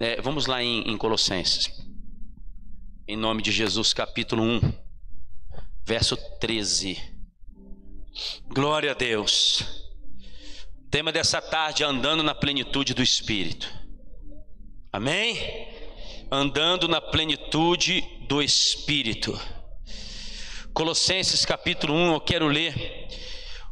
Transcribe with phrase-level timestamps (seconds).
[0.00, 1.68] É, vamos lá em, em Colossenses.
[3.08, 4.72] Em nome de Jesus, capítulo 1,
[5.84, 6.96] verso 13.
[8.46, 9.88] Glória a Deus.
[10.88, 13.68] Tema dessa tarde: andando na plenitude do Espírito.
[14.92, 15.36] Amém?
[16.30, 19.36] Andando na plenitude do Espírito.
[20.72, 23.08] Colossenses capítulo 1, eu quero ler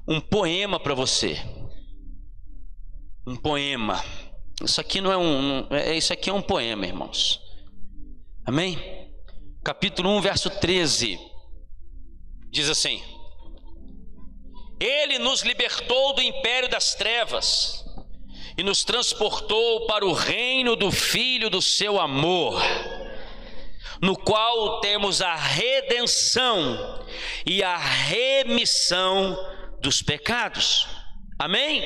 [0.09, 1.41] um poema para você.
[3.25, 4.03] Um poema.
[4.65, 7.41] Isso aqui não é um, é, isso aqui é um poema, irmãos.
[8.45, 8.79] Amém?
[9.65, 11.19] Capítulo 1, verso 13.
[12.51, 13.03] Diz assim:
[14.81, 17.85] Ele nos libertou do império das trevas
[18.57, 22.63] e nos transportou para o reino do filho do seu amor
[24.01, 27.05] no qual temos a redenção
[27.45, 29.37] e a remissão
[29.81, 30.87] dos pecados.
[31.39, 31.83] Amém?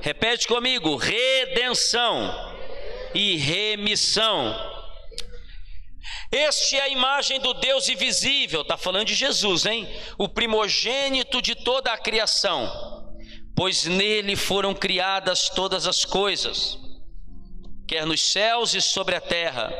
[0.00, 2.32] Repete comigo: redenção
[3.14, 4.68] e remissão.
[6.32, 9.88] Este é a imagem do Deus invisível, está falando de Jesus, hein?
[10.16, 13.16] O primogênito de toda a criação,
[13.56, 16.78] pois nele foram criadas todas as coisas,
[17.88, 19.72] quer nos céus e sobre a terra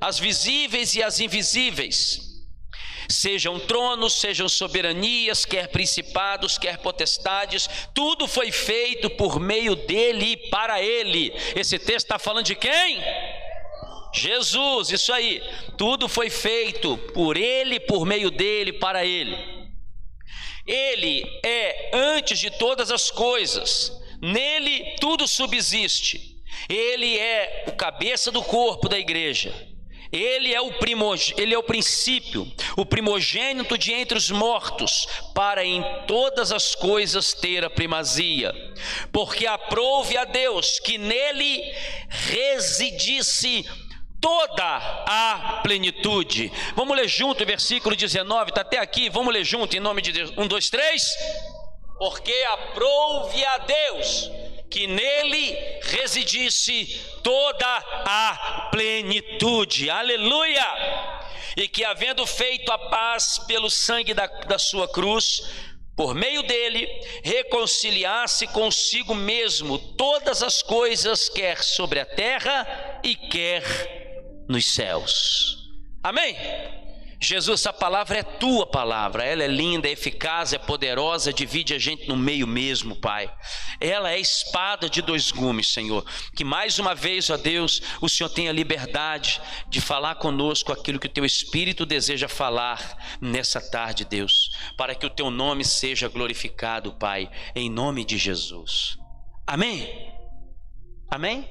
[0.00, 2.25] as visíveis e as invisíveis,
[3.08, 10.36] sejam tronos, sejam soberanias, quer principados, quer potestades, tudo foi feito por meio dele e
[10.48, 11.32] para ele.
[11.54, 13.02] Esse texto está falando de quem?
[14.14, 15.42] Jesus, isso aí,
[15.76, 19.36] tudo foi feito por ele, por meio dele, para ele.
[20.66, 26.34] Ele é antes de todas as coisas, nele tudo subsiste.
[26.68, 29.54] Ele é o cabeça do corpo da igreja.
[30.12, 30.70] Ele é o
[31.36, 37.32] ele é o princípio, o primogênito de entre os mortos, para em todas as coisas
[37.32, 38.54] ter a primazia.
[39.12, 41.62] Porque aprove a Deus que nele
[42.08, 43.64] residisse
[44.20, 46.52] toda a plenitude.
[46.74, 50.12] Vamos ler junto o versículo 19, está até aqui, vamos ler junto em nome de
[50.12, 50.32] Deus.
[50.36, 51.04] Um, dois, três.
[51.98, 54.30] Porque aprove a Deus
[54.70, 57.66] que nele residisse toda
[58.04, 60.66] a plenitude, aleluia!
[61.56, 65.42] E que, havendo feito a paz pelo sangue da, da sua cruz,
[65.96, 66.86] por meio dele,
[67.24, 73.64] reconciliasse consigo mesmo todas as coisas, quer sobre a terra e quer
[74.46, 75.70] nos céus.
[76.02, 76.36] Amém?
[77.20, 81.78] Jesus, essa palavra é tua palavra, ela é linda, é eficaz, é poderosa, divide a
[81.78, 83.32] gente no meio mesmo, Pai.
[83.80, 86.04] Ela é espada de dois gumes, Senhor.
[86.34, 91.06] Que mais uma vez, ó Deus, o Senhor tenha liberdade de falar conosco aquilo que
[91.06, 96.92] o teu Espírito deseja falar nessa tarde, Deus, para que o teu nome seja glorificado,
[96.94, 98.98] Pai, em nome de Jesus.
[99.46, 100.12] Amém?
[101.10, 101.50] Amém?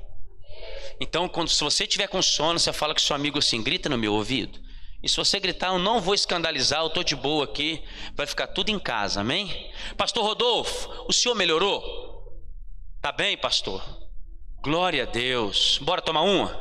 [0.99, 3.97] Então, quando se você tiver com sono, você fala com seu amigo assim, grita no
[3.97, 4.64] meu ouvido.
[5.05, 7.79] E se você gritar, eu não vou escandalizar, eu estou de boa aqui,
[8.15, 9.71] vai ficar tudo em casa, amém?
[9.95, 12.43] Pastor Rodolfo, o senhor melhorou?
[13.03, 13.83] Tá bem, pastor?
[14.63, 15.77] Glória a Deus.
[15.77, 16.59] Bora tomar uma?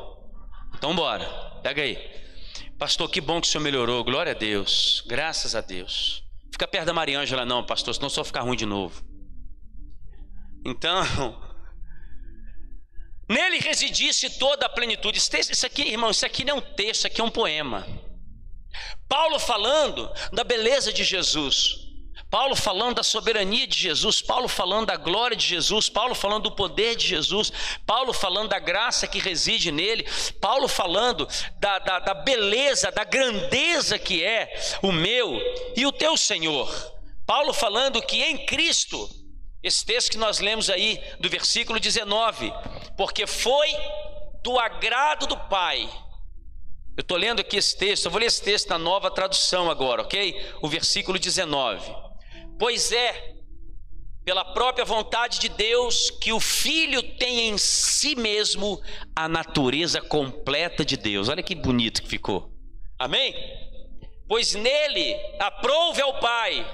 [0.76, 1.26] Então bora,
[1.62, 1.96] pega aí.
[2.78, 6.22] Pastor, que bom que o senhor melhorou, glória a Deus, graças a Deus.
[6.52, 9.02] Fica perto da Mariângela, não, pastor, senão só ficar ruim de novo.
[10.66, 11.00] Então,
[13.26, 15.16] nele residisse toda a plenitude.
[15.16, 18.03] Isso aqui, irmão, isso aqui não é um texto, isso aqui é um poema.
[19.08, 21.84] Paulo falando da beleza de Jesus,
[22.34, 26.56] Paulo falando da soberania de Jesus, Paulo falando da glória de Jesus, Paulo falando do
[26.56, 27.52] poder de Jesus,
[27.86, 30.04] Paulo falando da graça que reside nele,
[30.40, 31.28] Paulo falando
[31.60, 34.52] da, da, da beleza, da grandeza que é
[34.82, 35.40] o meu
[35.76, 36.68] e o teu Senhor.
[37.24, 39.08] Paulo falando que em Cristo,
[39.62, 42.52] esse texto que nós lemos aí do versículo 19,
[42.96, 43.68] porque foi
[44.42, 45.88] do agrado do Pai
[46.96, 50.02] eu estou lendo aqui esse texto, eu vou ler esse texto na nova tradução agora,
[50.02, 50.40] ok?
[50.62, 51.92] O versículo 19.
[52.56, 53.34] Pois é,
[54.24, 58.80] pela própria vontade de Deus, que o Filho tem em si mesmo
[59.14, 61.28] a natureza completa de Deus.
[61.28, 62.50] Olha que bonito que ficou.
[62.96, 63.34] Amém?
[64.28, 66.64] Pois nele aprove ao Pai,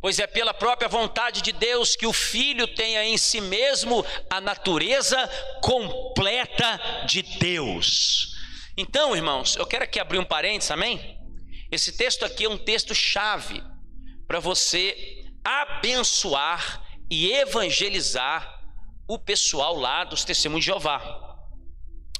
[0.00, 4.40] pois é pela própria vontade de Deus que o Filho tenha em si mesmo a
[4.40, 5.28] natureza
[5.60, 8.37] completa de Deus.
[8.80, 11.18] Então, irmãos, eu quero aqui abrir um parênteses, amém?
[11.68, 13.60] Esse texto aqui é um texto chave
[14.24, 18.48] para você abençoar e evangelizar
[19.08, 21.02] o pessoal lá dos testemunhos de Jeová.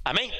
[0.04, 0.32] Amém?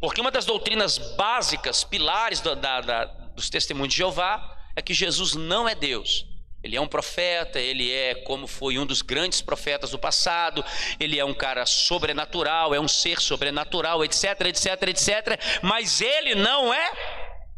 [0.00, 3.04] Porque uma das doutrinas básicas, pilares da, da, da,
[3.36, 6.24] dos testemunhos de Jeová, é que Jesus não é Deus
[6.62, 10.64] Ele é um profeta, ele é como foi um dos grandes profetas do passado,
[10.98, 16.74] ele é um cara sobrenatural, é um ser sobrenatural, etc, etc, etc, mas ele não
[16.74, 16.92] é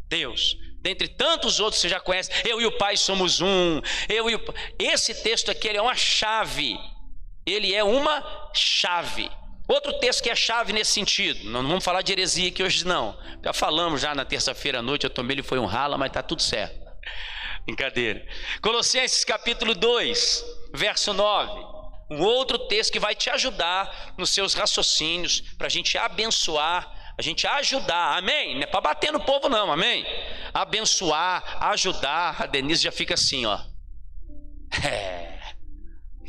[0.09, 0.57] Deus.
[0.83, 3.81] Dentre tantos outros que você já conhece, eu e o Pai somos um.
[4.09, 4.41] Eu e o...
[4.79, 6.79] Esse texto aqui é uma chave.
[7.45, 9.31] Ele é uma chave.
[9.69, 11.49] Outro texto que é chave nesse sentido.
[11.51, 13.17] Não, vamos falar de heresia aqui hoje, não.
[13.45, 15.05] Já falamos já na terça-feira à noite.
[15.05, 16.90] Eu tomei ele foi um rala, mas está tudo certo.
[17.71, 18.27] Brincadeira.
[18.61, 20.45] Colossenses capítulo 2,
[20.75, 21.81] verso 9.
[22.11, 27.23] Um outro texto que vai te ajudar nos seus raciocínios, para a gente abençoar a
[27.23, 28.55] gente ajudar, amém?
[28.55, 30.07] Não é para bater no povo, não, amém?
[30.55, 32.41] Abençoar, ajudar.
[32.41, 33.61] A Denise já fica assim, ó.
[34.83, 35.39] É.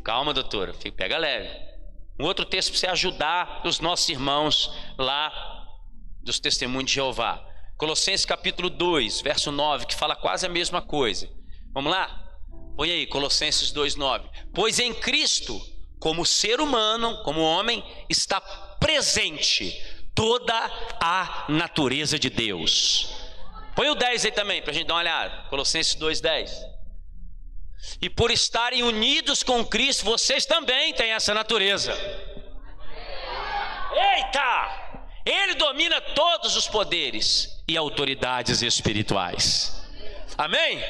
[0.04, 1.48] Calma, doutora, pega leve.
[2.20, 5.32] Um outro texto para você ajudar os nossos irmãos lá
[6.22, 7.42] dos testemunhos de Jeová.
[7.82, 11.28] Colossenses capítulo 2, verso 9, que fala quase a mesma coisa.
[11.74, 12.30] Vamos lá?
[12.78, 14.30] Põe aí, Colossenses 2, 9.
[14.54, 15.60] Pois em Cristo,
[16.00, 18.40] como ser humano, como homem, está
[18.80, 19.84] presente
[20.14, 20.54] toda
[21.02, 23.16] a natureza de Deus.
[23.76, 25.50] Põe o 10 aí também, para a gente dar uma olhada.
[25.50, 26.52] Colossenses 2,10.
[28.00, 31.94] E por estarem unidos com Cristo, vocês também têm essa natureza.
[33.92, 34.91] Eita!
[35.26, 39.82] Ele domina todos os poderes e autoridades espirituais.
[40.38, 40.84] Amém?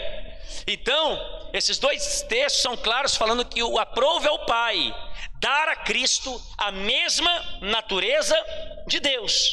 [0.67, 1.19] Então,
[1.53, 4.95] esses dois textos são claros falando que o aprove ao Pai
[5.39, 8.37] dar a Cristo a mesma natureza
[8.87, 9.51] de Deus,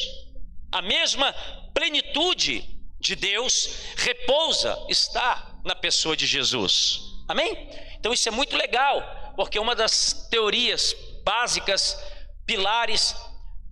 [0.71, 1.33] a mesma
[1.73, 2.63] plenitude
[2.99, 7.01] de Deus repousa, está na pessoa de Jesus.
[7.27, 7.69] Amém?
[7.99, 12.01] Então isso é muito legal, porque uma das teorias básicas,
[12.45, 13.15] pilares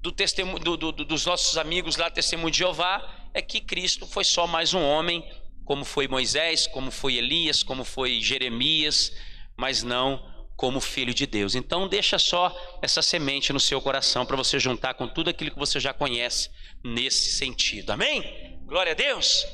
[0.02, 4.24] do testemunho, do, do, dos nossos amigos lá, Testemunho de Jeová, é que Cristo foi
[4.24, 5.24] só mais um homem,
[5.66, 9.12] como foi Moisés, como foi Elias, como foi Jeremias,
[9.58, 11.54] mas não como filho de Deus.
[11.56, 15.60] Então deixa só essa semente no seu coração para você juntar com tudo aquilo que
[15.60, 16.50] você já conhece
[16.84, 17.92] nesse sentido.
[17.92, 18.60] Amém?
[18.66, 19.46] Glória a Deus.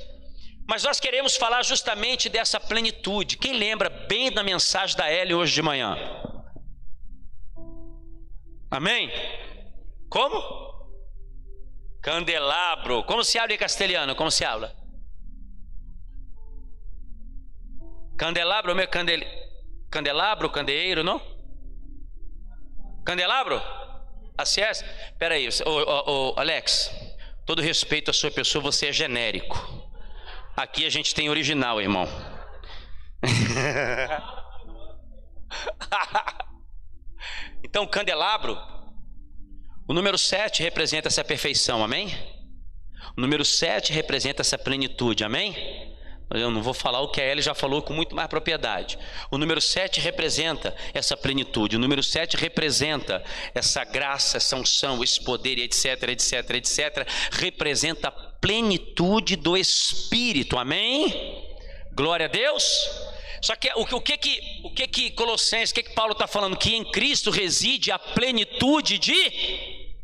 [0.66, 3.38] Mas nós queremos falar justamente dessa plenitude.
[3.38, 5.98] Quem lembra bem da mensagem da Ellie hoje de manhã?
[8.72, 9.12] Amém?
[10.14, 10.40] Como?
[12.00, 13.04] Candelabro.
[13.06, 14.16] Como se habla em castelhano?
[14.16, 14.76] Como se habla?
[18.16, 19.28] Candelabro, meu candelabro.
[19.90, 21.20] Candelabro, candeeiro, não?
[23.04, 23.60] Candelabro?
[24.38, 24.70] Assim é?
[24.70, 25.50] Espera aí,
[26.38, 26.92] Alex,
[27.44, 29.58] todo respeito à sua pessoa, você é genérico.
[30.56, 32.08] Aqui a gente tem original, irmão.
[37.64, 38.73] então, candelabro,
[39.88, 42.08] o número 7 representa essa perfeição, amém?
[43.18, 45.94] O número 7 representa essa plenitude, amém?
[46.30, 48.98] Eu não vou falar o que a Ellie já falou com muito mais propriedade.
[49.30, 51.76] O número 7 representa essa plenitude.
[51.76, 57.08] O número 7 representa essa graça, essa unção, esse poder, etc, etc, etc.
[57.32, 60.58] Representa a plenitude do Espírito.
[60.58, 61.46] Amém?
[61.94, 62.64] Glória a Deus.
[63.44, 66.26] Só que o, o que que o que que Colossenses, o que que Paulo está
[66.26, 66.58] falando?
[66.58, 69.14] Que em Cristo reside a plenitude de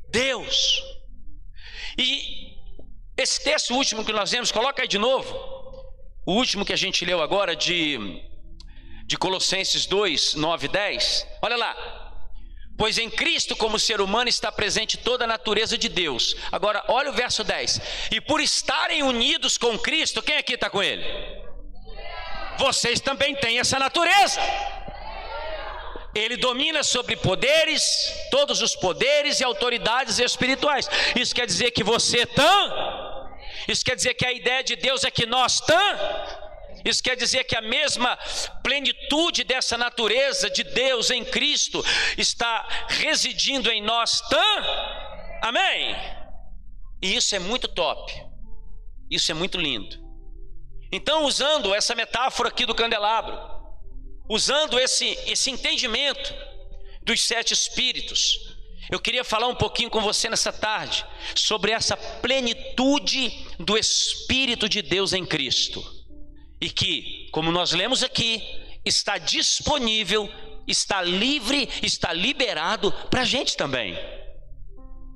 [0.10, 0.84] Deus.
[1.98, 2.50] E
[3.18, 5.34] esse texto último que nós vemos, coloca aí de novo.
[6.26, 7.98] O último que a gente leu agora de,
[9.06, 11.28] de Colossenses 2, 9 e 10.
[11.42, 12.06] Olha lá.
[12.78, 16.34] Pois em Cristo, como ser humano, está presente toda a natureza de Deus.
[16.50, 17.82] Agora, olha o verso 10.
[18.12, 21.04] E por estarem unidos com Cristo, quem aqui está com Ele?
[22.58, 24.40] Vocês também têm essa natureza.
[26.20, 30.90] Ele domina sobre poderes, todos os poderes e autoridades espirituais.
[31.16, 33.10] Isso quer dizer que você também
[33.68, 35.98] isso quer dizer que a ideia de Deus é que nós tam.
[36.84, 38.18] Isso quer dizer que a mesma
[38.64, 41.84] plenitude dessa natureza de Deus em Cristo
[42.18, 44.64] está residindo em nós tam.
[45.42, 45.96] Amém?
[47.02, 48.12] E isso é muito top.
[49.12, 49.98] Isso é muito lindo.
[50.92, 53.38] Então, usando essa metáfora aqui do candelabro,
[54.30, 56.34] usando esse, esse entendimento
[57.02, 58.56] dos sete espíritos,
[58.90, 61.06] eu queria falar um pouquinho com você nessa tarde
[61.36, 65.84] sobre essa plenitude do Espírito de Deus em Cristo.
[66.62, 68.44] E que, como nós lemos aqui,
[68.86, 70.30] está disponível,
[70.68, 73.98] está livre, está liberado para a gente também.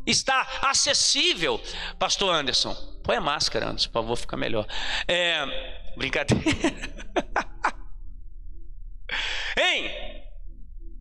[0.05, 1.61] Está acessível.
[1.97, 4.67] Pastor Anderson, põe a máscara, Anderson, por favor, ficar melhor.
[5.07, 6.43] É, brincadeira.
[9.57, 9.91] hein?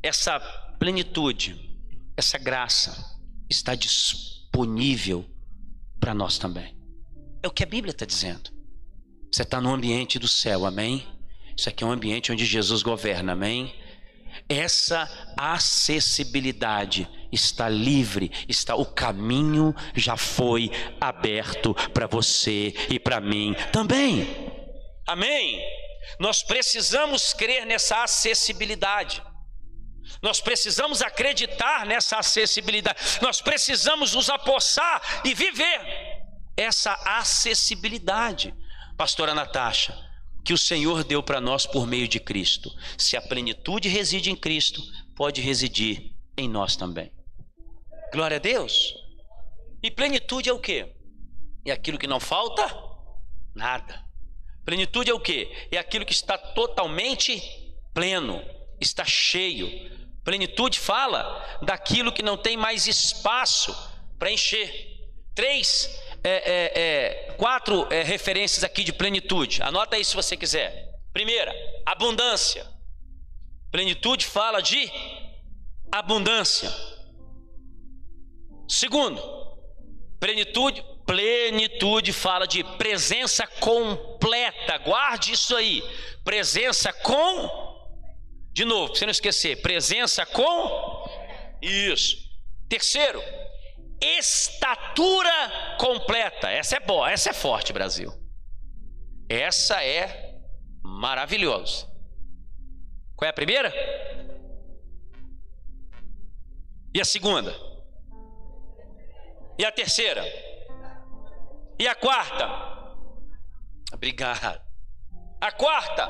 [0.03, 0.41] Essa
[0.79, 1.73] plenitude
[2.17, 5.25] essa graça está disponível
[5.99, 6.77] para nós também.
[7.43, 8.51] É o que a Bíblia está dizendo.
[9.31, 11.07] Você está no ambiente do céu, amém?
[11.57, 13.75] Isso aqui é um ambiente onde Jesus governa, amém?
[14.49, 23.55] Essa acessibilidade está livre, está o caminho já foi aberto para você e para mim
[23.73, 24.27] também.
[25.07, 25.61] Amém.
[26.19, 29.23] Nós precisamos crer nessa acessibilidade.
[30.21, 32.99] Nós precisamos acreditar nessa acessibilidade.
[33.21, 35.81] Nós precisamos nos apossar e viver
[36.57, 38.55] essa acessibilidade.
[38.97, 39.97] Pastora Natasha,
[40.45, 42.71] que o Senhor deu para nós por meio de Cristo.
[42.99, 44.83] Se a plenitude reside em Cristo,
[45.17, 47.13] pode residir em nós também.
[48.13, 48.95] Glória a Deus.
[49.83, 50.95] E plenitude é o quê?
[51.65, 52.63] É aquilo que não falta?
[53.55, 54.05] Nada.
[54.65, 55.51] Plenitude é o quê?
[55.71, 57.43] É aquilo que está totalmente
[57.93, 58.43] pleno,
[58.81, 59.91] está cheio.
[60.25, 63.77] Plenitude fala daquilo que não tem mais espaço
[64.19, 64.91] para encher.
[65.35, 65.89] Três
[66.23, 69.63] é, é, é, quatro é, referências aqui de plenitude.
[69.63, 70.91] Anota aí se você quiser.
[71.13, 71.53] Primeira,
[71.85, 72.67] abundância.
[73.71, 74.91] Plenitude fala de
[75.91, 76.73] abundância.
[78.69, 79.21] Segundo,
[80.21, 84.79] plenitude, plenitude fala de presença completa.
[84.79, 85.83] Guarde isso aí.
[86.25, 87.73] Presença com
[88.53, 91.09] de novo, para você não esquecer, presença com
[91.63, 92.19] isso.
[92.69, 93.23] Terceiro,
[94.01, 96.51] estatura completa.
[96.51, 98.13] Essa é boa, essa é forte, Brasil.
[99.29, 100.39] Essa é
[100.83, 101.91] maravilhosa.
[103.17, 103.73] Qual é a primeira?
[106.95, 107.57] E a segunda?
[109.59, 110.23] E a terceira?
[111.83, 112.47] E a quarta?
[113.93, 114.63] Obrigado.
[115.41, 116.07] A quarta?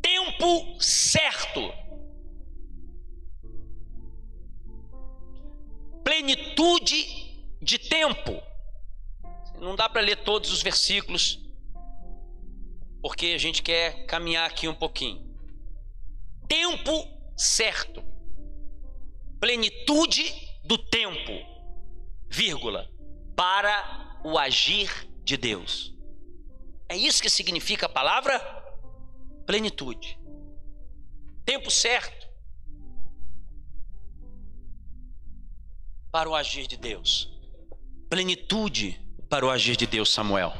[0.00, 1.60] Tempo certo.
[6.02, 7.04] plenitude
[7.60, 8.42] de tempo.
[9.60, 11.38] Não dá para ler todos os versículos,
[13.02, 15.28] porque a gente quer caminhar aqui um pouquinho.
[16.48, 17.06] Tempo
[17.36, 18.02] certo.
[19.38, 20.24] Plenitude
[20.64, 21.32] do tempo,
[22.30, 22.90] vírgula,
[23.36, 24.90] para o agir
[25.24, 25.94] de Deus.
[26.88, 28.38] É isso que significa a palavra
[29.46, 30.18] plenitude.
[31.44, 32.26] Tempo certo.
[36.16, 37.28] para o agir de Deus.
[38.08, 40.50] Plenitude para o agir de Deus, Samuel.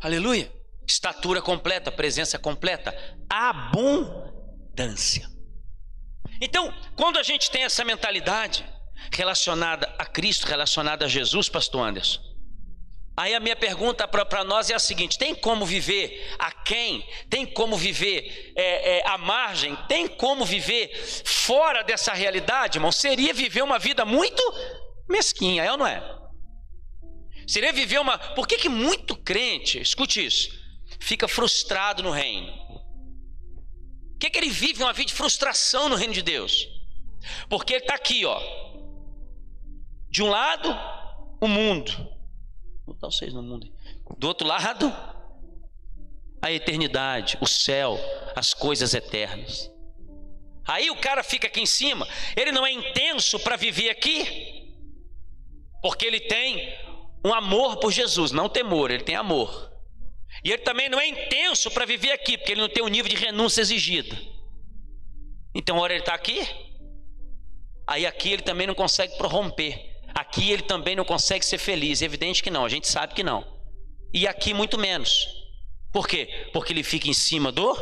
[0.00, 0.52] Aleluia.
[0.84, 2.92] Estatura completa, presença completa,
[3.30, 5.30] abundância.
[6.40, 8.68] Então, quando a gente tem essa mentalidade
[9.12, 12.20] relacionada a Cristo, relacionada a Jesus, Pastor Anderson,
[13.16, 17.06] aí a minha pergunta para nós é a seguinte: tem como viver a quem?
[17.28, 19.76] Tem como viver é, é, à margem?
[19.88, 22.92] Tem como viver fora dessa realidade, irmão?
[22.92, 24.42] Seria viver uma vida muito
[25.08, 26.02] mesquinha, é ou não é?
[27.46, 28.18] Seria viver uma.
[28.18, 30.50] Por que, que muito crente, escute isso,
[31.00, 32.52] fica frustrado no reino?
[34.12, 36.68] Por que, que ele vive uma vida de frustração no reino de Deus?
[37.48, 38.40] Porque ele está aqui, ó.
[40.08, 40.68] De um lado,
[41.40, 42.11] o mundo.
[42.86, 43.72] Botar vocês no mundo.
[44.18, 44.92] Do outro lado,
[46.40, 47.98] a eternidade, o céu,
[48.34, 49.70] as coisas eternas.
[50.66, 54.72] Aí o cara fica aqui em cima, ele não é intenso para viver aqui,
[55.82, 56.72] porque ele tem
[57.24, 59.70] um amor por Jesus, não temor, ele tem amor.
[60.44, 63.08] E ele também não é intenso para viver aqui, porque ele não tem o nível
[63.08, 64.16] de renúncia exigida.
[65.54, 66.40] Então, hora ele está aqui,
[67.86, 69.91] aí aqui ele também não consegue prorromper.
[70.14, 72.02] Aqui ele também não consegue ser feliz.
[72.02, 73.46] É evidente que não, a gente sabe que não.
[74.12, 75.26] E aqui muito menos.
[75.92, 76.48] Por quê?
[76.52, 77.72] Porque ele fica em cima do.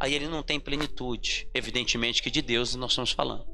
[0.00, 1.48] Aí ele não tem plenitude.
[1.54, 3.46] Evidentemente que de Deus nós estamos falando.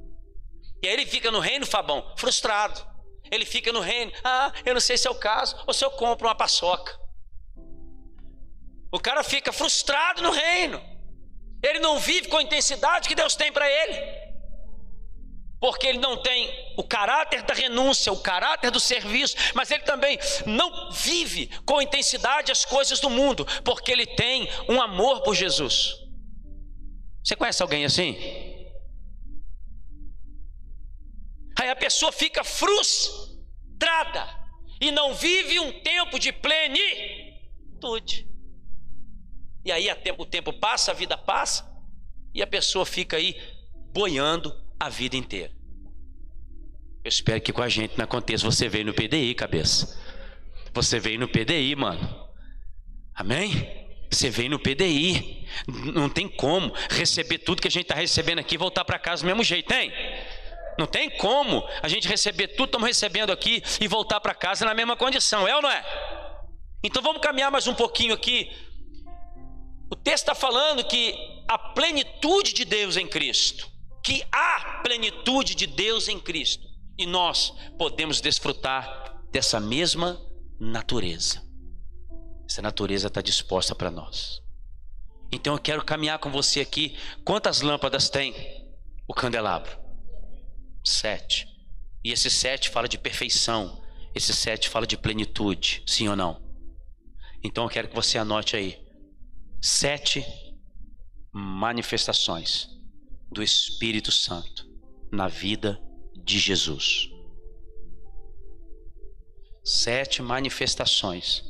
[0.83, 2.87] E aí ele fica no reino, Fabão, frustrado.
[3.31, 4.13] Ele fica no reino.
[4.25, 6.99] Ah, eu não sei se é o caso ou se eu compro uma paçoca.
[8.91, 10.81] O cara fica frustrado no reino.
[11.63, 14.28] Ele não vive com a intensidade que Deus tem para ele.
[15.61, 20.19] Porque ele não tem o caráter da renúncia, o caráter do serviço, mas ele também
[20.47, 25.97] não vive com intensidade as coisas do mundo, porque ele tem um amor por Jesus.
[27.25, 28.17] Você conhece alguém assim?
[31.61, 34.29] Aí a pessoa fica frustrada
[34.81, 38.29] e não vive um tempo de plenitude.
[39.65, 41.69] E aí o tempo passa, a vida passa,
[42.33, 43.37] e a pessoa fica aí
[43.93, 45.53] boiando a vida inteira.
[47.05, 48.45] Eu espero que com a gente não aconteça.
[48.45, 49.99] Você veio no PDI, cabeça.
[50.75, 52.29] Você veio no PDI, mano.
[53.15, 53.87] Amém?
[54.11, 55.49] Você veio no PDI.
[55.95, 59.23] Não tem como receber tudo que a gente está recebendo aqui e voltar para casa
[59.23, 59.93] do mesmo jeito, tem?
[60.79, 64.65] Não tem como a gente receber tudo que estamos recebendo aqui e voltar para casa
[64.65, 65.85] na mesma condição, é ou não é?
[66.85, 68.49] Então vamos caminhar mais um pouquinho aqui
[69.91, 71.15] O texto está falando que
[71.49, 73.69] a plenitude de Deus em Cristo,
[74.09, 80.19] que há plenitude de Deus em Cristo, e nós podemos desfrutar dessa mesma
[80.59, 81.43] natureza.
[82.49, 84.41] Essa natureza está disposta para nós.
[85.31, 86.97] Então eu quero caminhar com você aqui.
[87.23, 88.33] Quantas lâmpadas tem
[89.07, 89.79] o candelabro?
[90.83, 91.47] Sete.
[92.03, 93.79] E esse sete fala de perfeição.
[94.15, 95.83] Esse sete fala de plenitude.
[95.87, 96.43] Sim ou não?
[97.45, 98.83] Então eu quero que você anote aí.
[99.61, 100.25] Sete
[101.31, 102.78] manifestações
[103.31, 104.67] do Espírito Santo
[105.13, 105.81] na vida
[106.25, 107.09] de Jesus.
[109.65, 111.43] Sete manifestações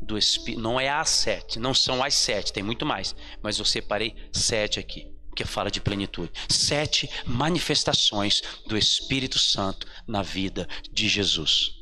[0.00, 0.62] do Espírito.
[0.62, 3.14] Não é as sete, não são as sete, tem muito mais.
[3.42, 6.32] Mas eu separei sete aqui, que fala de plenitude.
[6.48, 11.72] Sete manifestações do Espírito Santo na vida de Jesus.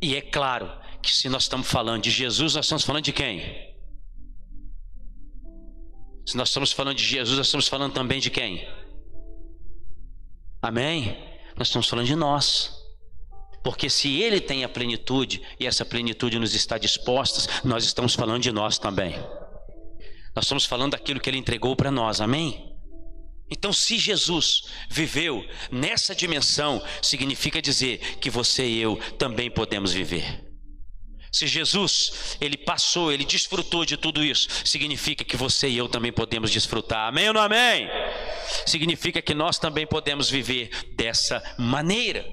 [0.00, 0.70] E é claro
[1.02, 3.73] que se nós estamos falando de Jesus, nós estamos falando de quem?
[6.26, 8.66] Se nós estamos falando de Jesus, nós estamos falando também de quem?
[10.62, 11.16] Amém?
[11.56, 12.72] Nós estamos falando de nós.
[13.62, 18.42] Porque se Ele tem a plenitude e essa plenitude nos está disposta, nós estamos falando
[18.42, 19.14] de nós também.
[20.34, 22.74] Nós estamos falando daquilo que Ele entregou para nós, amém?
[23.50, 30.43] Então, se Jesus viveu nessa dimensão, significa dizer que você e eu também podemos viver.
[31.34, 36.12] Se Jesus, ele passou, ele desfrutou de tudo isso, significa que você e eu também
[36.12, 37.08] podemos desfrutar.
[37.08, 37.88] Amém ou não amém?
[38.64, 42.24] Significa que nós também podemos viver dessa maneira.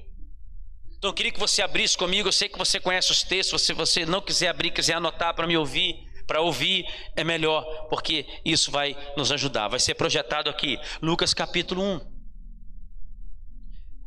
[0.96, 2.28] Então eu queria que você abrisse comigo.
[2.28, 3.64] Eu sei que você conhece os textos.
[3.64, 5.96] Se você não quiser abrir, quiser anotar para me ouvir,
[6.28, 9.68] para ouvir é melhor, porque isso vai nos ajudar.
[9.68, 12.02] Vai ser projetado aqui, Lucas capítulo 1.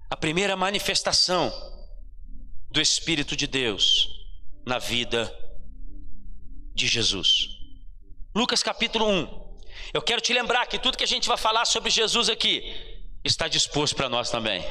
[0.09, 1.53] A primeira manifestação
[2.71, 4.23] do Espírito de Deus
[4.67, 5.33] na vida
[6.75, 7.49] de Jesus.
[8.35, 9.55] Lucas capítulo 1.
[9.93, 12.75] Eu quero te lembrar que tudo que a gente vai falar sobre Jesus aqui
[13.25, 14.65] está disposto para nós também.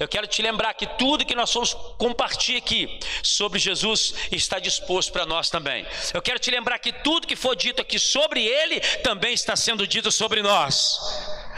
[0.00, 5.12] Eu quero te lembrar que tudo que nós vamos compartilhar aqui sobre Jesus está disposto
[5.12, 5.86] para nós também.
[6.12, 9.86] Eu quero te lembrar que tudo que for dito aqui sobre Ele também está sendo
[9.86, 10.98] dito sobre nós.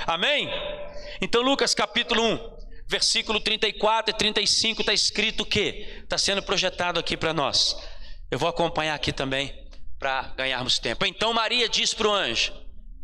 [0.07, 0.48] Amém?
[1.20, 2.57] Então, Lucas capítulo 1,
[2.88, 6.01] versículo 34 e 35 está escrito o que?
[6.03, 7.77] Está sendo projetado aqui para nós.
[8.31, 9.55] Eu vou acompanhar aqui também
[9.98, 11.05] para ganharmos tempo.
[11.07, 12.53] Então Maria disse para o anjo: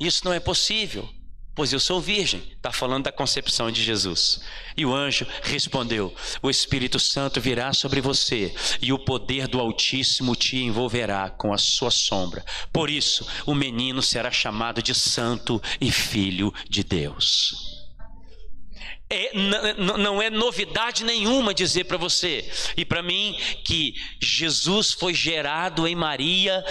[0.00, 1.08] Isso não é possível
[1.54, 4.40] Pois eu sou virgem, está falando da concepção de Jesus.
[4.76, 10.34] E o anjo respondeu: O Espírito Santo virá sobre você, e o poder do Altíssimo
[10.34, 12.44] te envolverá com a sua sombra.
[12.72, 17.73] Por isso, o menino será chamado de Santo e Filho de Deus.
[19.10, 25.86] É, não é novidade nenhuma dizer para você e para mim que Jesus foi gerado
[25.86, 26.64] em Maria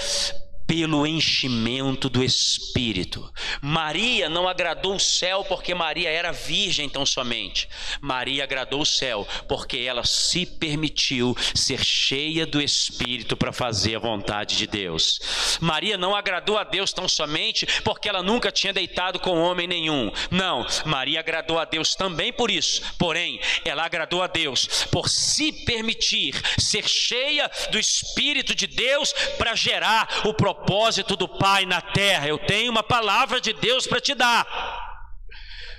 [0.67, 3.31] pelo enchimento do Espírito.
[3.61, 7.67] Maria não agradou o céu porque Maria era virgem tão somente.
[8.01, 13.99] Maria agradou o céu porque ela se permitiu ser cheia do Espírito para fazer a
[13.99, 15.19] vontade de Deus.
[15.59, 20.11] Maria não agradou a Deus tão somente porque ela nunca tinha deitado com homem nenhum.
[20.31, 22.81] Não, Maria agradou a Deus também por isso.
[22.97, 29.55] Porém, ela agradou a Deus por se permitir ser cheia do Espírito de Deus para
[29.55, 32.27] gerar o propósito propósito do Pai na terra.
[32.27, 34.45] Eu tenho uma palavra de Deus para te dar.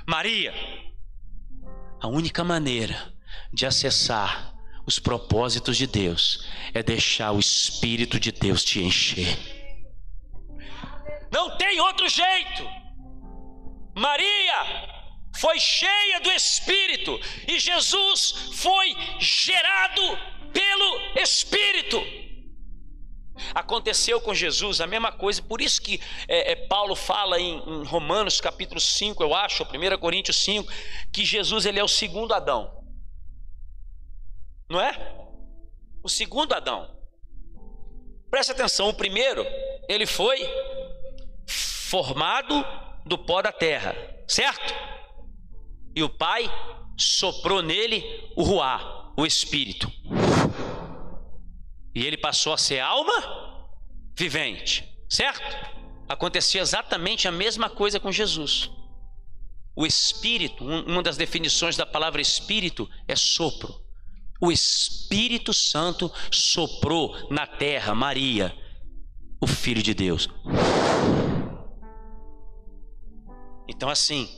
[0.07, 0.53] Maria,
[2.01, 3.13] a única maneira
[3.53, 4.55] de acessar
[4.87, 9.39] os propósitos de Deus é deixar o Espírito de Deus te encher.
[11.33, 12.69] Não tem outro jeito.
[13.95, 14.91] Maria
[15.37, 20.19] foi cheia do Espírito e Jesus foi gerado
[20.53, 22.24] pelo Espírito.
[23.55, 27.85] Aconteceu com Jesus a mesma coisa, por isso que é, é, Paulo fala em, em,
[27.85, 30.71] Romanos capítulo 5, eu acho, 1 Coríntios 5,
[31.13, 32.85] que Jesus ele é o segundo Adão.
[34.71, 35.17] Não é?
[36.03, 36.95] O segundo Adão.
[38.31, 39.45] Presta atenção, o primeiro,
[39.89, 40.39] ele foi
[41.47, 42.65] formado
[43.05, 43.95] do pó da terra,
[44.27, 44.75] certo?
[45.95, 46.51] E o Pai
[46.97, 48.05] soprou nele
[48.37, 49.91] o ruá, o Espírito.
[51.95, 53.73] E ele passou a ser alma
[54.17, 55.43] vivente, certo?
[56.09, 58.71] Acontecia exatamente a mesma coisa com Jesus.
[59.77, 63.85] O espírito, uma das definições da palavra espírito é sopro.
[64.41, 68.55] O Espírito Santo soprou na terra Maria,
[69.41, 70.29] o Filho de Deus.
[73.67, 74.29] Então, assim,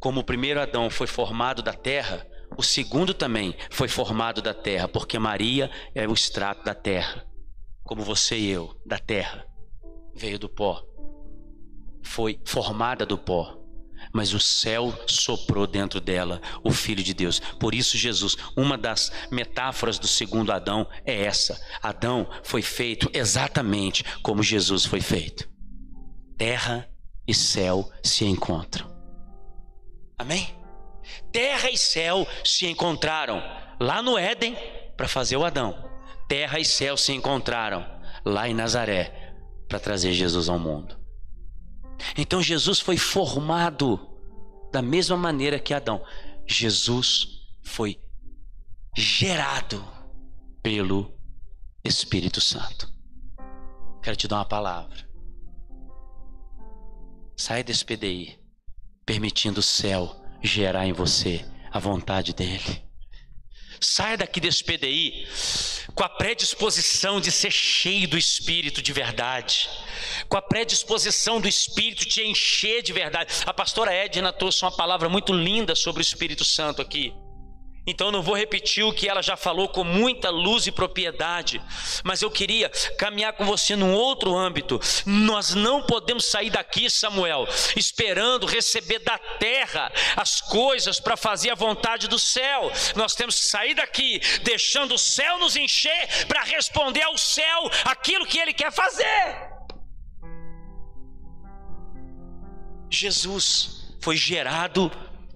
[0.00, 2.26] como o primeiro Adão foi formado da terra,
[2.62, 7.26] o segundo também foi formado da terra, porque Maria é o extrato da terra,
[7.82, 9.44] como você e eu, da terra,
[10.14, 10.80] veio do pó.
[12.04, 13.58] foi formada do pó,
[14.12, 17.40] mas o céu soprou dentro dela o Filho de Deus.
[17.40, 24.04] Por isso, Jesus, uma das metáforas do segundo Adão é essa: Adão foi feito exatamente
[24.22, 25.50] como Jesus foi feito.
[26.38, 26.88] Terra
[27.26, 28.88] e céu se encontram.
[30.16, 30.61] Amém?
[31.30, 33.42] Terra e céu se encontraram
[33.80, 34.56] lá no Éden
[34.96, 35.90] para fazer o Adão.
[36.28, 37.84] Terra e céu se encontraram
[38.24, 39.34] lá em Nazaré
[39.68, 40.98] para trazer Jesus ao mundo.
[42.16, 44.08] Então Jesus foi formado
[44.72, 46.04] da mesma maneira que Adão.
[46.46, 47.26] Jesus
[47.62, 48.00] foi
[48.96, 49.84] gerado
[50.62, 51.12] pelo
[51.84, 52.92] Espírito Santo.
[54.02, 55.08] Quero te dar uma palavra.
[57.36, 58.38] Sai desse PDI,
[59.04, 62.82] permitindo o céu gerar em você a vontade dele.
[63.80, 65.26] Saia daqui desse PDI
[65.94, 69.68] com a predisposição de ser cheio do Espírito de verdade,
[70.28, 73.32] com a predisposição do Espírito te encher de verdade.
[73.44, 77.12] A pastora Edna trouxe uma palavra muito linda sobre o Espírito Santo aqui.
[77.84, 81.60] Então eu não vou repetir o que ela já falou com muita luz e propriedade,
[82.04, 84.80] mas eu queria caminhar com você num outro âmbito.
[85.04, 91.56] Nós não podemos sair daqui, Samuel, esperando receber da terra as coisas para fazer a
[91.56, 92.70] vontade do céu.
[92.94, 98.26] Nós temos que sair daqui, deixando o céu nos encher para responder ao céu aquilo
[98.26, 99.50] que ele quer fazer.
[102.88, 104.92] Jesus foi gerado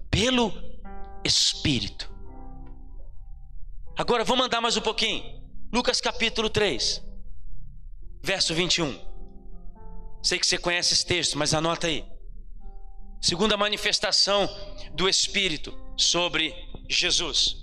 [0.09, 0.53] pelo
[1.25, 2.16] Espírito.
[3.97, 5.23] Agora vamos andar mais um pouquinho.
[5.73, 7.03] Lucas capítulo 3,
[8.21, 8.95] verso 21.
[10.21, 12.05] Sei que você conhece esse texto, mas anota aí.
[13.19, 14.47] Segunda manifestação
[14.93, 16.53] do Espírito sobre
[16.87, 17.55] Jesus.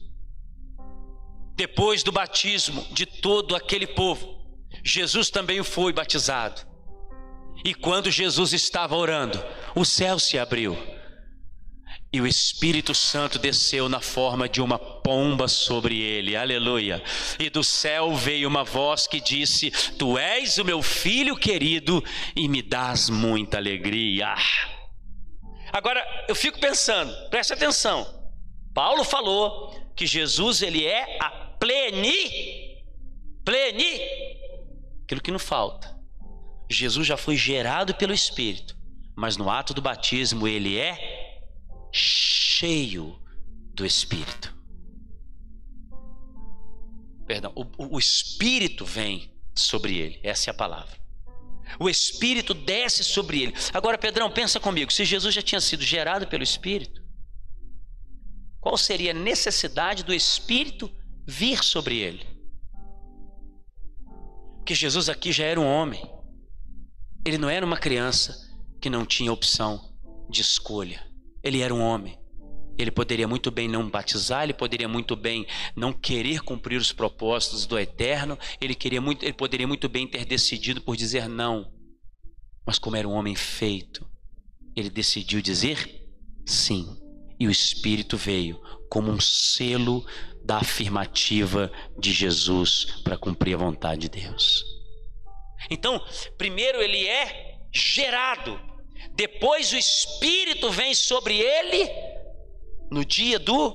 [1.55, 4.37] Depois do batismo de todo aquele povo,
[4.83, 6.63] Jesus também foi batizado.
[7.65, 9.41] E quando Jesus estava orando,
[9.73, 10.77] o céu se abriu
[12.15, 17.03] e o Espírito Santo desceu na forma de uma pomba sobre ele, aleluia.
[17.41, 22.01] E do céu veio uma voz que disse: Tu és o meu filho querido
[22.37, 24.33] e me dás muita alegria.
[25.73, 28.07] Agora eu fico pensando, preste atenção.
[28.73, 32.85] Paulo falou que Jesus ele é a pleni,
[33.45, 34.01] pleni,
[35.03, 35.93] aquilo que não falta.
[36.71, 38.77] Jesus já foi gerado pelo Espírito,
[39.17, 41.14] mas no ato do batismo ele é
[41.95, 43.17] cheio
[43.73, 44.53] do Espírito.
[47.25, 50.99] Perdão, o, o Espírito vem sobre ele, essa é a palavra.
[51.79, 53.55] O Espírito desce sobre ele.
[53.73, 57.01] Agora, Pedrão, pensa comigo: se Jesus já tinha sido gerado pelo Espírito,
[58.61, 60.93] qual seria a necessidade do Espírito
[61.27, 62.27] vir sobre ele?
[64.57, 66.05] Porque Jesus aqui já era um homem,
[67.25, 69.97] ele não era uma criança que não tinha opção
[70.29, 71.14] de escolha.
[71.45, 72.19] Ele era um homem.
[72.77, 77.67] Ele poderia muito bem não batizar, ele poderia muito bem não querer cumprir os propósitos
[77.67, 81.73] do Eterno, ele, queria muito, ele poderia muito bem ter decidido por dizer não.
[82.67, 84.05] Mas como era um homem feito,
[84.75, 86.03] ele decidiu dizer
[86.45, 86.99] sim.
[87.39, 90.05] E o Espírito veio como um selo
[90.45, 94.65] da afirmativa de Jesus para cumprir a vontade de Deus.
[95.71, 96.05] Então,
[96.37, 98.61] primeiro ele é gerado
[99.15, 101.89] depois o Espírito vem sobre ele
[102.91, 103.75] no dia do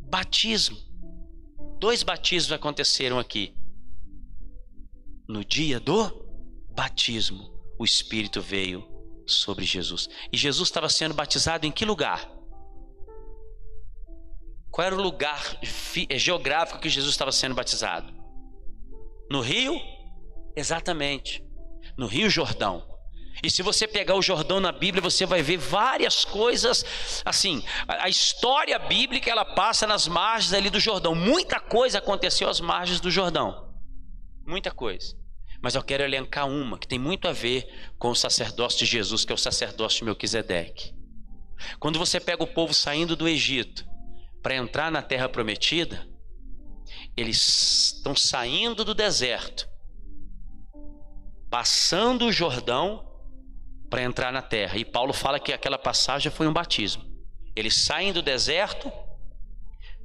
[0.00, 0.78] batismo.
[1.78, 3.54] Dois batismos aconteceram aqui.
[5.28, 6.26] No dia do
[6.70, 8.86] batismo, o Espírito veio
[9.26, 10.08] sobre Jesus.
[10.32, 12.28] E Jesus estava sendo batizado em que lugar?
[14.70, 15.58] Qual era o lugar
[16.08, 18.12] eh, geográfico que Jesus estava sendo batizado?
[19.30, 19.80] No Rio?
[20.56, 21.44] Exatamente.
[21.96, 22.97] No Rio Jordão.
[23.42, 26.84] E se você pegar o Jordão na Bíblia, você vai ver várias coisas,
[27.24, 31.14] assim, a história bíblica ela passa nas margens ali do Jordão.
[31.14, 33.68] Muita coisa aconteceu às margens do Jordão.
[34.46, 35.16] Muita coisa.
[35.60, 39.24] Mas eu quero elencar uma que tem muito a ver com o sacerdócio de Jesus,
[39.24, 40.94] que é o sacerdócio de Melquisedeque.
[41.80, 43.84] Quando você pega o povo saindo do Egito
[44.42, 46.08] para entrar na terra prometida,
[47.16, 49.68] eles estão saindo do deserto,
[51.50, 53.07] passando o Jordão
[53.88, 54.76] para entrar na terra.
[54.76, 57.04] E Paulo fala que aquela passagem foi um batismo.
[57.56, 58.92] Eles saem do deserto,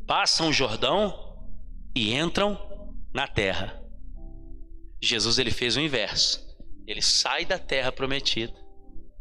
[0.08, 1.38] passam o Jordão
[1.96, 2.58] e entram
[3.14, 3.82] na terra.
[5.02, 6.42] Jesus ele fez o inverso.
[6.88, 8.54] Ele sai da terra prometida,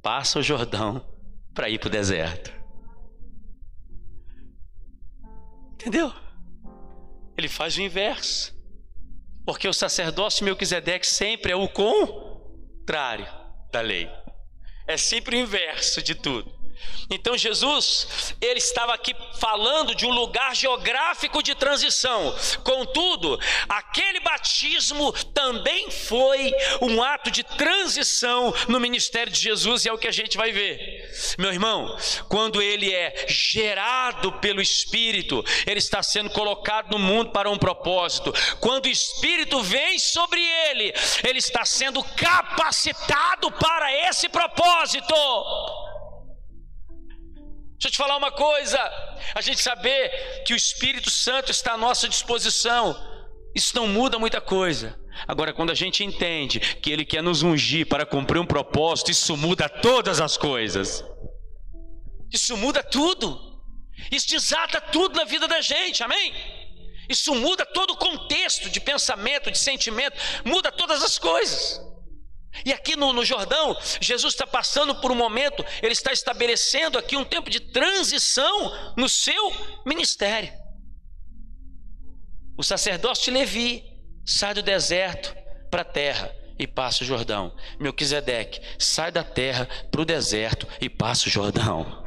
[0.00, 1.04] passa o Jordão
[1.54, 2.52] para ir para o deserto.
[5.74, 6.12] Entendeu?
[7.36, 8.52] Ele faz o inverso.
[9.44, 13.26] Porque o sacerdócio Melquisedeque sempre é o contrário
[13.72, 14.08] da lei.
[14.86, 16.61] É sempre o inverso de tudo.
[17.10, 22.34] Então Jesus, ele estava aqui falando de um lugar geográfico de transição.
[22.64, 29.92] Contudo, aquele batismo também foi um ato de transição no ministério de Jesus e é
[29.92, 30.78] o que a gente vai ver.
[31.38, 31.96] Meu irmão,
[32.28, 38.32] quando ele é gerado pelo Espírito, ele está sendo colocado no mundo para um propósito.
[38.60, 40.94] Quando o Espírito vem sobre ele,
[41.26, 45.14] ele está sendo capacitado para esse propósito.
[47.82, 48.78] Deixa eu te falar uma coisa:
[49.34, 52.96] a gente saber que o Espírito Santo está à nossa disposição,
[53.56, 54.96] isso não muda muita coisa.
[55.26, 59.36] Agora, quando a gente entende que Ele quer nos ungir para cumprir um propósito, isso
[59.36, 61.04] muda todas as coisas.
[62.32, 63.60] Isso muda tudo.
[64.12, 66.32] Isso desata tudo na vida da gente, amém?
[67.08, 71.80] Isso muda todo o contexto de pensamento, de sentimento, muda todas as coisas.
[72.64, 77.16] E aqui no, no, Jordão, Jesus está passando por um momento, ele está estabelecendo aqui
[77.16, 79.52] um tempo de transição no seu
[79.86, 80.52] ministério.
[82.56, 83.82] O sacerdote Levi
[84.24, 85.34] sai do deserto
[85.70, 87.56] para a terra e passa o Jordão.
[87.80, 92.02] Melquisedeque sai da terra para o deserto e passa o Jordão.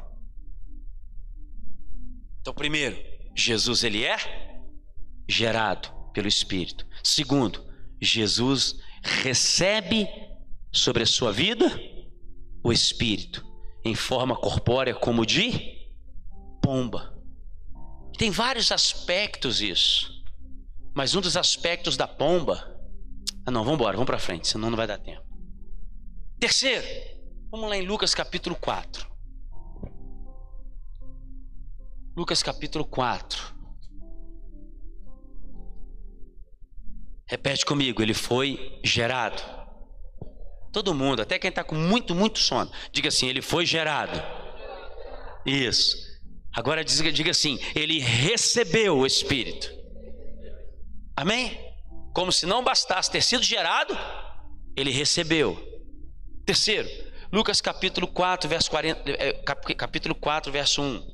[2.40, 2.96] Então, primeiro,
[3.36, 4.18] Jesus ele é
[5.28, 6.86] gerado pelo Espírito.
[7.04, 7.66] Segundo,
[8.00, 10.08] Jesus recebe
[10.78, 11.66] sobre a sua vida
[12.64, 13.46] o espírito
[13.84, 15.90] em forma corpórea como de
[16.62, 17.16] pomba.
[18.18, 20.12] Tem vários aspectos isso.
[20.96, 22.74] Mas um dos aspectos da pomba.
[23.46, 25.24] Ah, não, vamos embora, vamos para frente, senão não vai dar tempo.
[26.40, 26.86] Terceiro,
[27.52, 29.08] vamos lá em Lucas capítulo 4.
[32.18, 33.54] Lucas capítulo 4.
[37.28, 39.55] Repete comigo, ele foi gerado.
[40.76, 42.70] Todo mundo, até quem está com muito, muito sono.
[42.92, 44.22] Diga assim: ele foi gerado.
[45.46, 45.96] Isso.
[46.52, 49.72] Agora diga, diga assim: ele recebeu o Espírito.
[51.16, 51.58] Amém?
[52.14, 53.98] Como se não bastasse ter sido gerado,
[54.76, 55.58] ele recebeu.
[56.46, 56.90] Terceiro,
[57.32, 59.32] Lucas capítulo 4, verso 40, é,
[59.78, 61.08] capítulo 4, verso 1.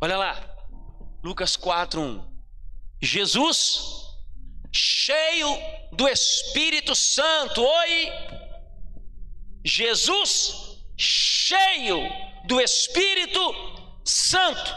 [0.00, 0.56] Olha lá.
[1.22, 2.24] Lucas 4, 1.
[3.00, 4.01] Jesus
[4.72, 5.48] cheio
[5.92, 7.62] do Espírito Santo.
[7.62, 8.12] Oi!
[9.64, 12.10] Jesus cheio
[12.46, 13.40] do Espírito
[14.04, 14.74] Santo.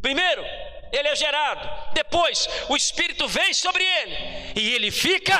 [0.00, 0.42] Primeiro,
[0.92, 1.94] ele é gerado.
[1.94, 4.16] Depois, o Espírito vem sobre ele
[4.56, 5.38] e ele fica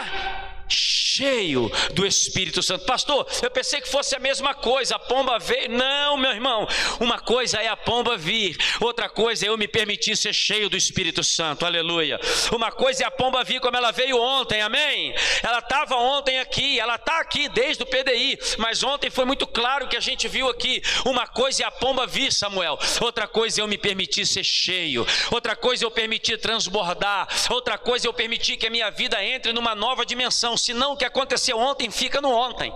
[0.68, 2.84] cheio do Espírito Santo.
[2.84, 5.70] Pastor, eu pensei que fosse a mesma coisa, a pomba veio.
[5.70, 6.66] Não, meu irmão,
[7.00, 10.76] uma coisa é a pomba vir, outra coisa é eu me permitir ser cheio do
[10.76, 12.20] Espírito Santo, aleluia.
[12.52, 15.14] Uma coisa é a pomba vir como ela veio ontem, amém?
[15.42, 19.88] Ela estava ontem aqui, ela está aqui desde o PDI, mas ontem foi muito claro
[19.88, 20.82] que a gente viu aqui.
[21.04, 25.06] Uma coisa é a pomba vir, Samuel, outra coisa é eu me permitir ser cheio,
[25.30, 29.22] outra coisa é eu permitir transbordar, outra coisa é eu permitir que a minha vida
[29.24, 32.72] entre numa nova dimensão, senão o que aconteceu ontem fica no ontem.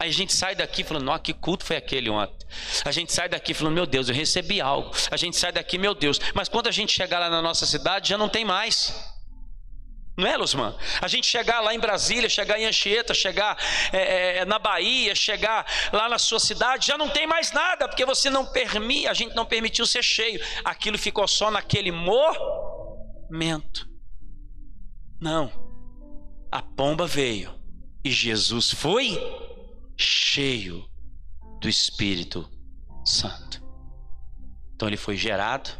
[0.00, 2.46] Aí a gente sai daqui falando, nossa, que culto foi aquele ontem.
[2.86, 4.90] A gente sai daqui falando, meu Deus, eu recebi algo.
[5.10, 6.18] A gente sai daqui, meu Deus.
[6.34, 8.94] Mas quando a gente chegar lá na nossa cidade, já não tem mais.
[10.16, 10.74] Não é, Luzman?
[11.02, 13.58] A gente chegar lá em Brasília, chegar em Anchieta, chegar
[13.92, 18.06] é, é, na Bahia, chegar lá na sua cidade, já não tem mais nada, porque
[18.06, 20.40] você não permite, a gente não permitiu ser cheio.
[20.64, 22.48] Aquilo ficou só naquele momento.
[25.20, 25.59] Não
[26.50, 27.54] a pomba veio
[28.04, 29.18] e Jesus foi
[29.96, 30.88] cheio
[31.60, 32.50] do Espírito
[33.04, 33.62] Santo.
[34.74, 35.70] Então ele foi gerado,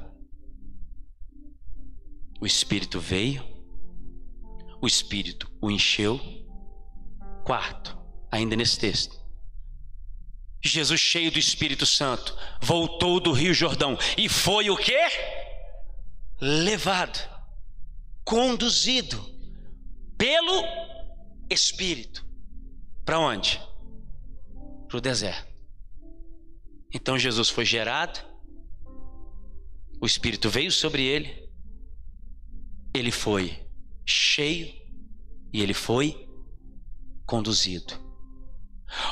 [2.40, 3.42] o Espírito veio,
[4.80, 6.20] o Espírito o encheu.
[7.44, 7.98] Quarto,
[8.30, 9.18] ainda nesse texto,
[10.62, 15.00] Jesus cheio do Espírito Santo voltou do Rio Jordão e foi o que?
[16.40, 17.18] Levado,
[18.24, 19.39] conduzido
[20.20, 20.62] pelo
[21.48, 22.26] Espírito.
[23.06, 23.58] Para onde?
[24.86, 25.50] Para o deserto.
[26.92, 28.20] Então Jesus foi gerado,
[29.98, 31.48] o Espírito veio sobre ele,
[32.92, 33.66] ele foi
[34.04, 34.66] cheio
[35.54, 36.28] e ele foi
[37.24, 37.94] conduzido.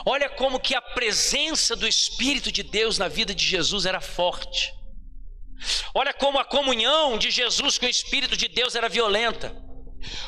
[0.05, 4.75] Olha como que a presença do Espírito de Deus na vida de Jesus era forte.
[5.94, 9.67] Olha como a comunhão de Jesus com o Espírito de Deus era violenta.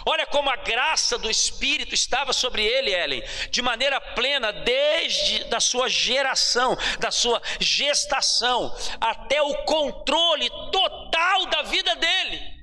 [0.04, 5.60] Olha como a graça do Espírito estava sobre ele, Ellen, de maneira plena, desde da
[5.60, 12.60] sua geração, da sua gestação, até o controle total da vida dele.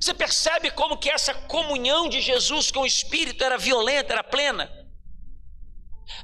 [0.00, 4.70] Você percebe como que essa comunhão de Jesus com o Espírito era violenta, era plena?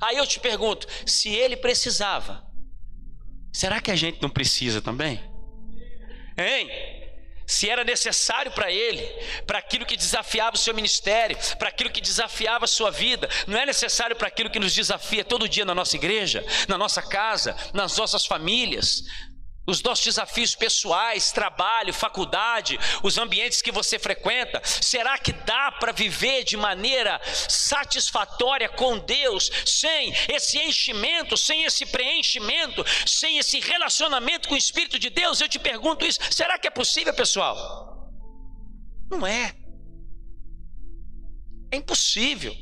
[0.01, 2.47] Aí eu te pergunto: se ele precisava,
[3.53, 5.23] será que a gente não precisa também?
[6.39, 7.06] Hein?
[7.47, 9.03] Se era necessário para ele,
[9.47, 13.59] para aquilo que desafiava o seu ministério, para aquilo que desafiava a sua vida, não
[13.59, 17.57] é necessário para aquilo que nos desafia todo dia na nossa igreja, na nossa casa,
[17.73, 19.05] nas nossas famílias,
[19.67, 25.93] os nossos desafios pessoais, trabalho, faculdade, os ambientes que você frequenta, será que dá para
[25.93, 34.49] viver de maneira satisfatória com Deus, sem esse enchimento, sem esse preenchimento, sem esse relacionamento
[34.49, 35.41] com o Espírito de Deus?
[35.41, 38.13] Eu te pergunto isso: será que é possível, pessoal?
[39.11, 39.55] Não é.
[41.73, 42.55] É impossível.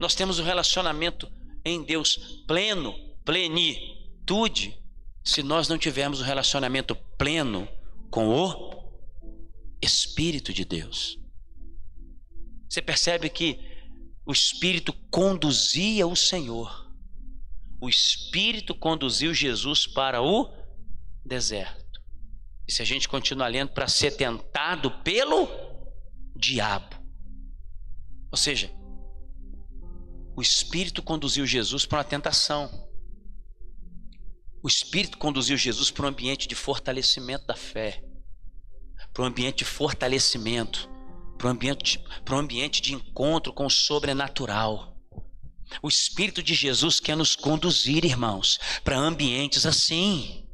[0.00, 1.30] Nós temos um relacionamento
[1.64, 4.76] em Deus pleno, plenitude
[5.28, 7.68] se nós não tivermos um relacionamento pleno
[8.10, 8.98] com o
[9.82, 11.18] Espírito de Deus.
[12.66, 13.60] Você percebe que
[14.24, 16.90] o Espírito conduzia o Senhor,
[17.78, 20.50] o Espírito conduziu Jesus para o
[21.22, 22.00] deserto.
[22.66, 25.46] E se a gente continuar lendo, para ser tentado pelo
[26.34, 26.96] diabo.
[28.32, 28.70] Ou seja,
[30.34, 32.87] o Espírito conduziu Jesus para uma tentação.
[34.62, 38.02] O Espírito conduziu Jesus para um ambiente de fortalecimento da fé,
[39.12, 40.90] para um ambiente de fortalecimento,
[41.36, 44.96] para um ambiente, para um ambiente de encontro com o sobrenatural.
[45.82, 50.47] O Espírito de Jesus quer nos conduzir, irmãos, para ambientes assim.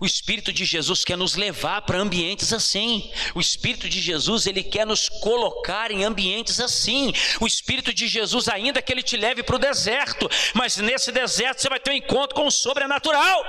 [0.00, 3.12] O Espírito de Jesus quer nos levar para ambientes assim.
[3.34, 7.12] O Espírito de Jesus, ele quer nos colocar em ambientes assim.
[7.40, 11.60] O Espírito de Jesus, ainda que ele te leve para o deserto, mas nesse deserto
[11.60, 13.44] você vai ter um encontro com o sobrenatural.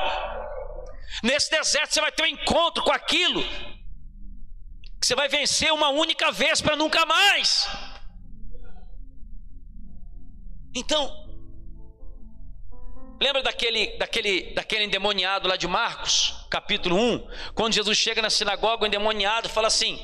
[1.23, 3.43] Nesse deserto você vai ter um encontro com aquilo
[4.99, 7.67] que você vai vencer uma única vez para nunca mais.
[10.73, 11.23] Então,
[13.24, 17.54] Lembra daquele, daquele, daquele endemoniado lá de Marcos, capítulo 1?
[17.56, 19.98] Quando Jesus chega na sinagoga, o endemoniado fala assim: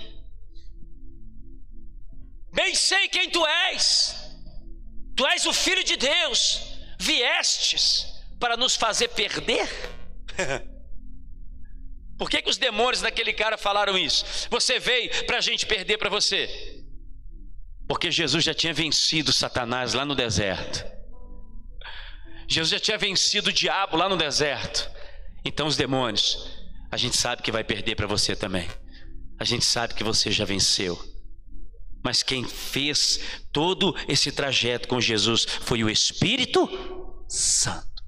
[2.53, 4.15] Bem sei quem tu és,
[5.17, 6.61] tu és o filho de Deus,
[6.97, 8.05] viestes
[8.39, 9.67] para nos fazer perder?
[12.17, 14.47] Por que, que os demônios daquele cara falaram isso?
[14.49, 16.85] Você veio para a gente perder para você.
[17.85, 20.98] Porque Jesus já tinha vencido Satanás lá no deserto.
[22.49, 24.89] Jesus já tinha vencido o diabo lá no deserto.
[25.45, 26.51] Então os demônios,
[26.91, 28.67] a gente sabe que vai perder para você também.
[29.39, 30.99] A gente sabe que você já venceu.
[32.03, 33.19] Mas quem fez
[33.51, 36.67] todo esse trajeto com Jesus foi o Espírito
[37.27, 38.03] Santo.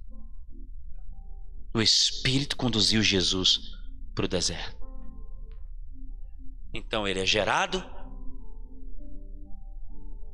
[1.73, 3.60] O Espírito conduziu Jesus
[4.15, 4.82] para o deserto.
[6.73, 7.84] Então ele é gerado,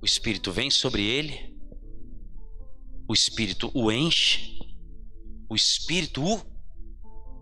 [0.02, 1.57] o Espírito vem sobre ele,
[3.08, 4.60] o Espírito o enche,
[5.50, 6.42] o Espírito o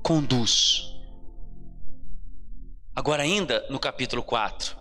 [0.03, 0.93] conduz.
[2.95, 4.77] Agora, ainda no capítulo 4,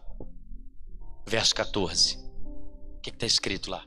[1.26, 2.18] verso 14,
[2.96, 3.84] o que está escrito lá?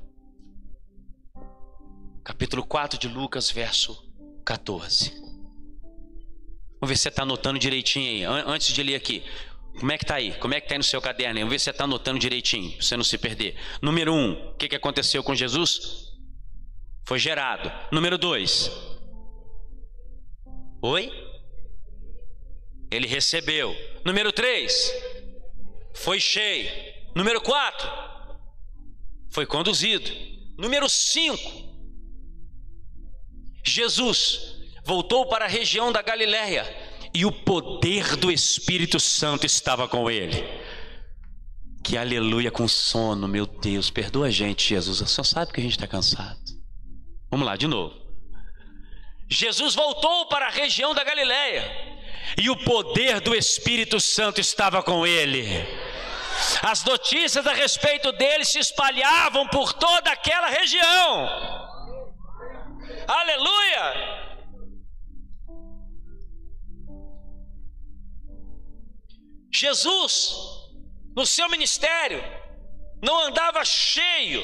[2.24, 3.96] Capítulo 4 de Lucas, verso
[4.44, 5.12] 14.
[6.80, 9.24] Vamos ver se você está anotando direitinho aí, antes de ler aqui.
[9.80, 10.34] Como é que está aí?
[10.40, 11.40] Como é que está aí no seu caderno?
[11.40, 13.56] Vamos ver se você está anotando direitinho, para você não se perder.
[13.82, 16.07] Número 1, um, o que, que aconteceu com Jesus?
[17.08, 17.72] Foi gerado.
[17.90, 18.70] Número dois.
[20.82, 21.10] Oi?
[22.92, 23.74] Ele recebeu.
[24.04, 24.94] Número três.
[25.94, 26.70] Foi cheio.
[27.16, 27.90] Número quatro.
[29.30, 30.12] Foi conduzido.
[30.58, 31.50] Número cinco.
[33.64, 36.66] Jesus voltou para a região da Galiléia
[37.14, 40.44] e o poder do Espírito Santo estava com ele.
[41.82, 45.10] Que aleluia com sono, meu Deus, perdoa a gente, Jesus.
[45.10, 46.47] Senhor sabe que a gente está cansado.
[47.30, 47.96] Vamos lá, de novo.
[49.30, 51.70] Jesus voltou para a região da Galiléia
[52.38, 55.46] e o poder do Espírito Santo estava com ele.
[56.62, 61.30] As notícias a respeito dele se espalhavam por toda aquela região.
[63.08, 64.28] Aleluia!
[69.52, 70.32] Jesus,
[71.16, 72.24] no seu ministério,
[73.02, 74.44] não andava cheio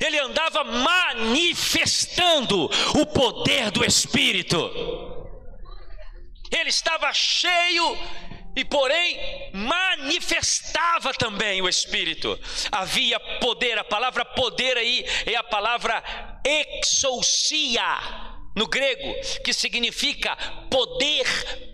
[0.00, 4.58] ele andava manifestando o poder do Espírito.
[6.50, 7.96] Ele estava cheio
[8.56, 12.36] e, porém, manifestava também o Espírito.
[12.72, 16.02] Havia poder, a palavra poder aí é a palavra
[16.44, 17.84] exousia
[18.56, 20.36] no grego, que significa
[20.68, 21.24] poder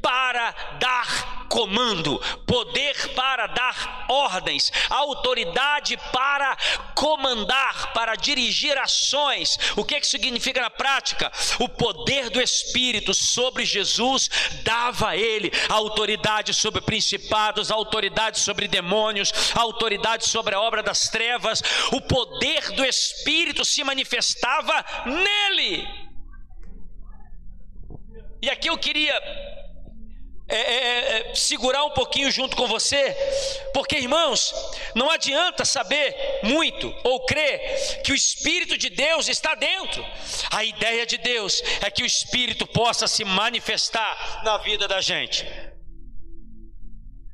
[0.03, 6.57] para dar comando, poder para dar ordens, autoridade para
[6.95, 9.59] comandar, para dirigir ações.
[9.77, 11.31] O que, que significa na prática?
[11.59, 14.29] O poder do Espírito sobre Jesus
[14.63, 21.63] dava a ele autoridade sobre principados, autoridade sobre demônios, autoridade sobre a obra das trevas.
[21.93, 25.87] O poder do Espírito se manifestava nele.
[28.43, 29.15] E aqui eu queria
[30.49, 33.17] é, é, é, segurar um pouquinho junto com você,
[33.75, 34.55] porque irmãos,
[34.95, 40.05] não adianta saber muito ou crer que o Espírito de Deus está dentro.
[40.51, 45.45] A ideia de Deus é que o Espírito possa se manifestar na vida da gente.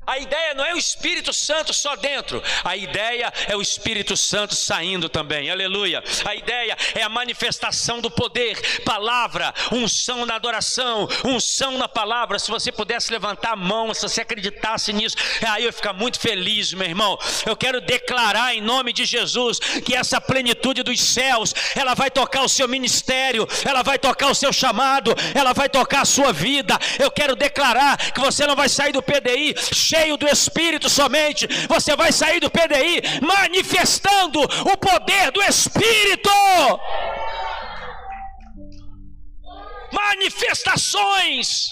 [0.05, 4.53] A ideia não é o Espírito Santo só dentro, a ideia é o Espírito Santo
[4.53, 6.03] saindo também, aleluia.
[6.25, 12.37] A ideia é a manifestação do poder, palavra, unção na adoração, unção na palavra.
[12.37, 15.15] Se você pudesse levantar a mão, se você acreditasse nisso,
[15.47, 17.17] aí eu ia ficar muito feliz, meu irmão.
[17.45, 22.41] Eu quero declarar em nome de Jesus que essa plenitude dos céus, ela vai tocar
[22.41, 26.77] o seu ministério, ela vai tocar o seu chamado, ela vai tocar a sua vida.
[26.99, 29.55] Eu quero declarar que você não vai sair do PDI
[29.93, 36.31] cheio do Espírito somente, você vai sair do PDI manifestando o poder do Espírito.
[39.91, 41.69] Manifestações,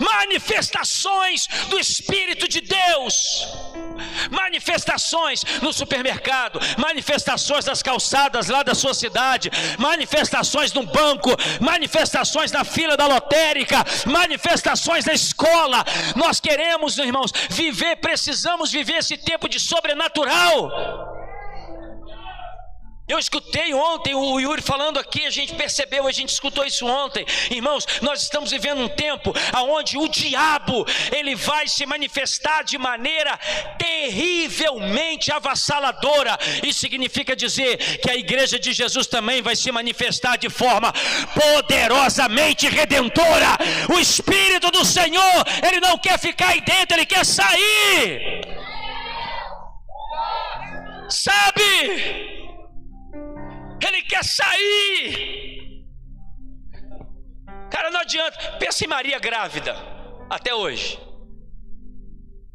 [0.00, 3.46] manifestações do Espírito de Deus.
[4.30, 12.64] Manifestações no supermercado, manifestações nas calçadas lá da sua cidade, manifestações no banco, manifestações na
[12.64, 15.84] fila da lotérica, manifestações na escola.
[16.14, 21.07] Nós queremos, irmãos, viver, precisamos viver esse tempo de sobrenatural.
[23.08, 27.24] Eu escutei ontem o Yuri falando aqui, a gente percebeu, a gente escutou isso ontem.
[27.50, 33.38] Irmãos, nós estamos vivendo um tempo onde o diabo, ele vai se manifestar de maneira
[33.78, 36.38] terrivelmente avassaladora.
[36.62, 40.92] Isso significa dizer que a igreja de Jesus também vai se manifestar de forma
[41.34, 43.56] poderosamente redentora.
[43.90, 48.42] O Espírito do Senhor, ele não quer ficar aí dentro, ele quer sair.
[51.08, 52.37] Sabe?
[53.86, 55.86] Ele quer sair.
[57.70, 58.52] Cara, não adianta.
[58.58, 59.76] Pensa em Maria grávida,
[60.28, 60.98] até hoje.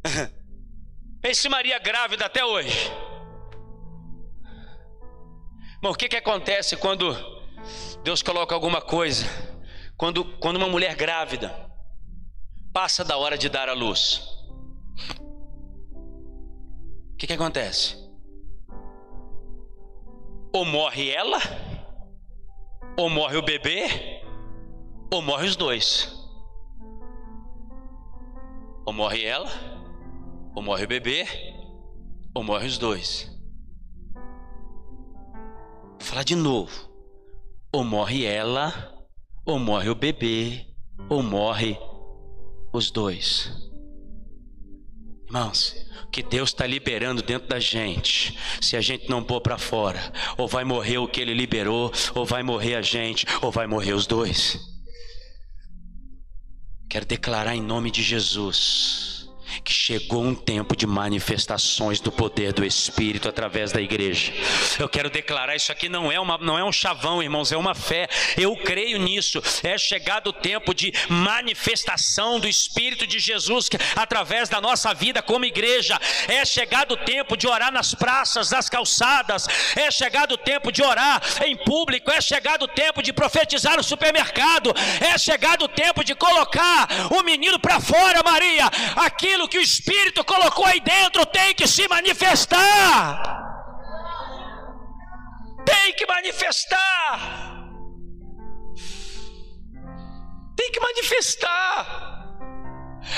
[1.22, 2.92] Pense em Maria grávida até hoje.
[5.82, 7.14] Mas o que, que acontece quando
[8.02, 9.26] Deus coloca alguma coisa?
[9.96, 11.54] Quando, quando uma mulher grávida
[12.72, 14.20] passa da hora de dar a luz.
[17.12, 18.03] O que, que acontece?
[20.54, 21.38] Ou morre ela,
[22.96, 24.22] ou morre o bebê,
[25.12, 26.16] ou morre os dois.
[28.86, 29.50] Ou morre ela,
[30.54, 31.26] ou morre o bebê,
[32.32, 33.28] ou morre os dois.
[34.14, 36.88] Vou falar de novo.
[37.72, 38.72] Ou morre ela,
[39.44, 40.68] ou morre o bebê,
[41.10, 41.76] ou morre
[42.72, 43.73] os dois.
[45.34, 45.74] Irmãos,
[46.12, 50.46] que Deus está liberando dentro da gente, se a gente não pôr para fora, ou
[50.46, 54.06] vai morrer o que Ele liberou, ou vai morrer a gente, ou vai morrer os
[54.06, 54.60] dois.
[56.88, 59.13] Quero declarar em nome de Jesus
[59.62, 64.32] que chegou um tempo de manifestações do poder do Espírito através da igreja.
[64.78, 67.74] Eu quero declarar isso aqui não é uma não é um chavão, irmãos, é uma
[67.74, 68.08] fé.
[68.36, 69.42] Eu creio nisso.
[69.62, 75.44] É chegado o tempo de manifestação do Espírito de Jesus através da nossa vida como
[75.44, 75.98] igreja.
[76.28, 79.46] É chegado o tempo de orar nas praças, nas calçadas.
[79.76, 82.10] É chegado o tempo de orar em público.
[82.10, 84.74] É chegado o tempo de profetizar no supermercado.
[85.00, 88.66] É chegado o tempo de colocar o menino para fora, Maria.
[88.96, 93.42] Aquilo aquilo que o Espírito colocou aí dentro tem que se manifestar.
[95.64, 97.18] Tem que manifestar.
[100.56, 102.13] Tem que manifestar.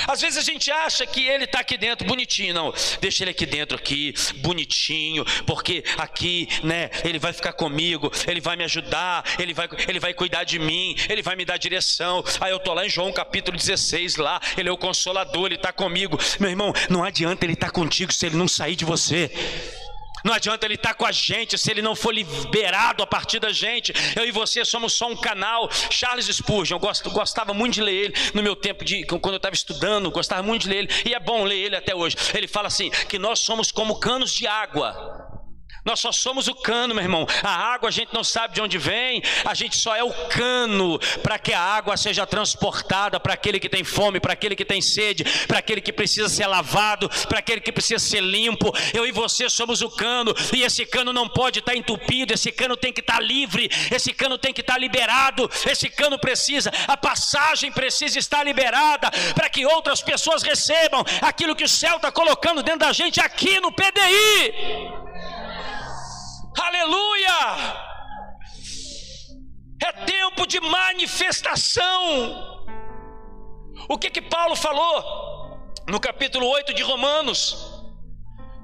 [0.07, 2.73] Às vezes a gente acha que ele está aqui dentro bonitinho, não.
[3.01, 8.57] Deixa ele aqui dentro aqui, bonitinho, porque aqui, né, ele vai ficar comigo, ele vai
[8.57, 12.25] me ajudar, ele vai, ele vai cuidar de mim, ele vai me dar direção.
[12.41, 15.73] Aí eu tô lá em João capítulo 16 lá, ele é o consolador, ele está
[15.73, 16.19] comigo.
[16.39, 19.31] Meu irmão, não adianta ele estar tá contigo se ele não sair de você.
[20.27, 23.39] Não adianta ele estar tá com a gente se ele não for liberado a partir
[23.39, 23.95] da gente.
[24.17, 25.71] Eu e você somos só um canal.
[25.89, 29.55] Charles Spurgeon, eu gostava muito de ler ele no meu tempo de quando eu estava
[29.55, 32.17] estudando, gostava muito de ler ele e é bom ler ele até hoje.
[32.35, 35.46] Ele fala assim que nós somos como canos de água
[35.87, 37.25] Nós só somos o cano, meu irmão.
[37.45, 40.99] A água a gente não sabe de onde vem, a gente só é o cano
[41.23, 44.83] para que a água seja transportada para aquele que tem fome, para aquele que tem
[44.83, 48.73] sede, para aquele que precisa ser lavado, para aquele que precisa ser limpo.
[48.93, 52.77] Eu e você somos o cano, e esse cano não pode estar entupido, esse cano
[52.77, 57.71] tem que estar livre, esse cano tem que estar liberado, esse cano precisa, a passagem
[57.71, 62.81] precisa estar liberada para que outras pessoas recebam aquilo que o céu está colocando dentro
[62.81, 65.07] da gente aqui no PDI.
[66.61, 67.87] Aleluia!
[69.83, 71.85] É tempo de manifestação.
[73.89, 77.76] O que que Paulo falou no capítulo 8 de Romanos?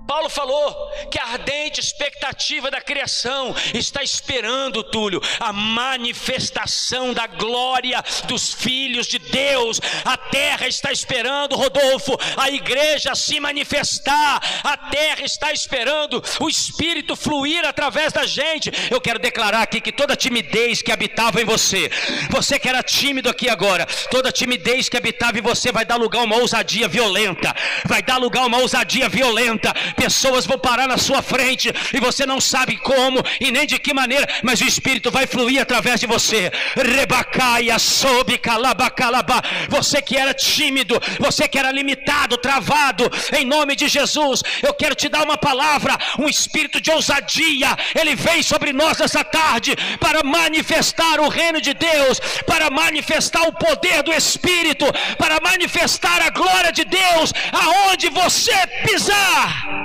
[0.06, 8.02] Paulo falou que a ardente expectativa da criação está esperando, Túlio, a manifestação da glória
[8.24, 9.80] dos filhos de Deus.
[10.04, 14.40] A terra está esperando, Rodolfo, a igreja se manifestar.
[14.62, 18.70] A terra está esperando o Espírito fluir através da gente.
[18.90, 21.90] Eu quero declarar aqui que toda timidez que habitava em você,
[22.30, 26.20] você que era tímido aqui agora, toda timidez que habitava em você vai dar lugar
[26.20, 27.54] a uma ousadia violenta,
[27.86, 32.26] vai dar lugar a uma ousadia violenta pessoas vão parar na sua frente e você
[32.26, 36.06] não sabe como e nem de que maneira, mas o Espírito vai fluir através de
[36.06, 36.50] você.
[36.76, 39.42] Rebacaia, sob, calabacalabá.
[39.68, 44.94] Você que era tímido, você que era limitado, travado, em nome de Jesus, eu quero
[44.94, 47.76] te dar uma palavra, um espírito de ousadia.
[47.94, 53.52] Ele vem sobre nós essa tarde para manifestar o reino de Deus, para manifestar o
[53.52, 54.86] poder do Espírito,
[55.18, 58.54] para manifestar a glória de Deus aonde você
[58.86, 59.81] pisar.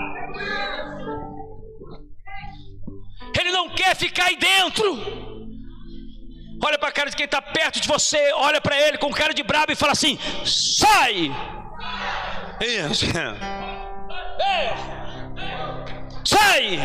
[3.39, 5.27] Ele não quer ficar aí dentro.
[6.63, 9.33] Olha para a cara de quem está perto de você, olha para ele com cara
[9.33, 11.31] de brabo e fala assim: sai!
[12.59, 13.05] Isso.
[16.25, 16.65] Sai!
[16.65, 16.79] Ei.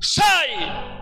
[0.00, 0.94] Sai!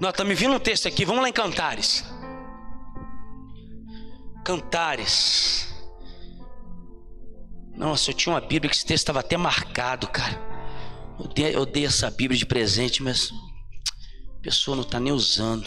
[0.00, 2.04] Nós estamos me vindo um texto aqui, vamos lá em Cantares.
[4.44, 5.74] Cantares.
[7.74, 10.38] Nossa, eu tinha uma Bíblia que esse texto estava até marcado, cara.
[11.18, 13.32] Eu dei, eu dei essa Bíblia de presente, mas
[14.38, 15.66] a pessoa não está nem usando.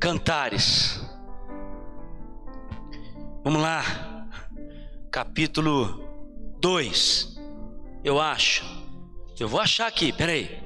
[0.00, 1.00] Cantares.
[3.42, 3.82] Vamos lá.
[5.10, 6.06] Capítulo
[6.60, 7.36] 2.
[8.04, 8.64] Eu acho.
[9.38, 10.62] Eu vou achar aqui, peraí.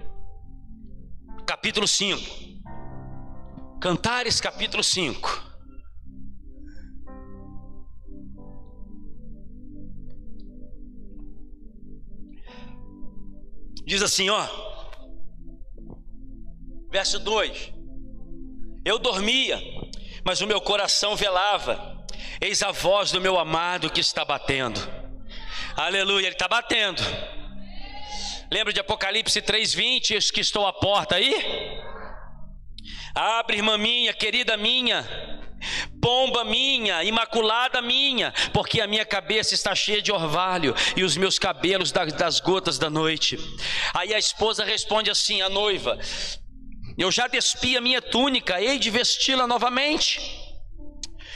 [1.47, 2.52] Capítulo 5.
[3.83, 5.43] Cantares capítulo 5.
[13.85, 14.47] Diz assim, ó.
[16.93, 17.74] Verso 2.
[18.85, 19.61] Eu dormia,
[20.24, 22.07] mas o meu coração velava.
[22.41, 24.78] Eis a voz do meu amado que está batendo.
[25.74, 27.03] Aleluia, ele está batendo.
[28.49, 31.35] Lembra de Apocalipse 3:20, eis que estou à porta aí?
[33.15, 35.07] Abre, irmã minha, querida minha,
[36.01, 41.39] pomba minha, imaculada minha, porque a minha cabeça está cheia de orvalho e os meus
[41.39, 43.39] cabelos das gotas da noite.
[43.93, 45.99] Aí a esposa responde assim: a noiva,
[46.97, 50.21] eu já despi a minha túnica, hei de vesti-la novamente.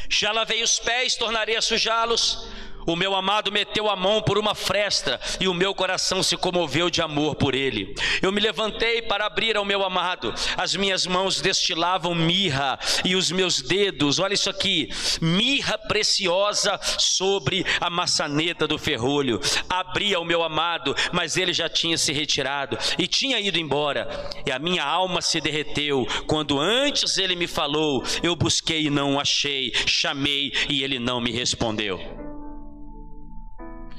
[0.08, 2.48] Já lavei os pés, tornarei a sujá-los.
[2.86, 6.88] O meu amado meteu a mão por uma fresta e o meu coração se comoveu
[6.88, 7.94] de amor por ele.
[8.22, 13.32] Eu me levantei para abrir ao meu amado, as minhas mãos destilavam mirra e os
[13.32, 14.88] meus dedos, olha isso aqui,
[15.20, 19.40] mirra preciosa sobre a maçaneta do ferrolho.
[19.68, 24.08] Abri ao meu amado, mas ele já tinha se retirado e tinha ido embora.
[24.46, 28.04] E a minha alma se derreteu quando antes ele me falou.
[28.22, 32.35] Eu busquei e não o achei, chamei e ele não me respondeu.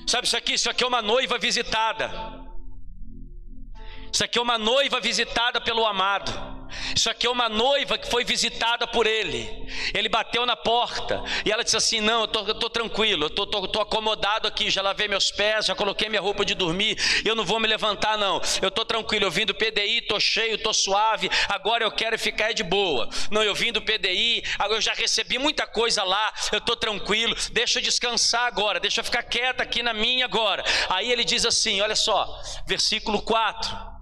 [0.08, 0.54] Sabe isso aqui?
[0.54, 2.10] Isso aqui é uma noiva visitada.
[4.12, 6.57] Isso aqui é uma noiva visitada pelo amado.
[6.96, 9.68] Isso aqui é uma noiva que foi visitada por ele.
[9.94, 13.46] Ele bateu na porta e ela disse assim: Não, eu tô, tô tranquilo, eu tô,
[13.46, 14.70] tô, tô, acomodado aqui.
[14.70, 16.98] Já lavei meus pés, já coloquei minha roupa de dormir.
[17.26, 18.42] Eu não vou me levantar, não.
[18.62, 19.26] Eu tô tranquilo.
[19.26, 21.30] Eu vim do PDI, tô cheio, tô suave.
[21.50, 23.10] Agora eu quero ficar de boa.
[23.32, 26.34] Não, eu vim do PDI, eu já recebi muita coisa lá.
[26.52, 27.36] Eu tô tranquilo.
[27.52, 28.80] Deixa eu descansar agora.
[28.80, 30.64] Deixa eu ficar quieta aqui na minha agora.
[30.90, 33.97] Aí ele diz assim: Olha só, versículo 4.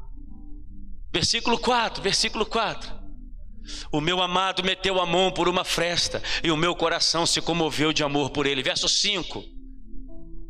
[1.15, 2.91] Versículo 4, versículo 4.
[3.89, 7.93] O meu amado meteu a mão por uma fresta e o meu coração se comoveu
[7.93, 8.61] de amor por ele.
[8.61, 9.41] Verso 5.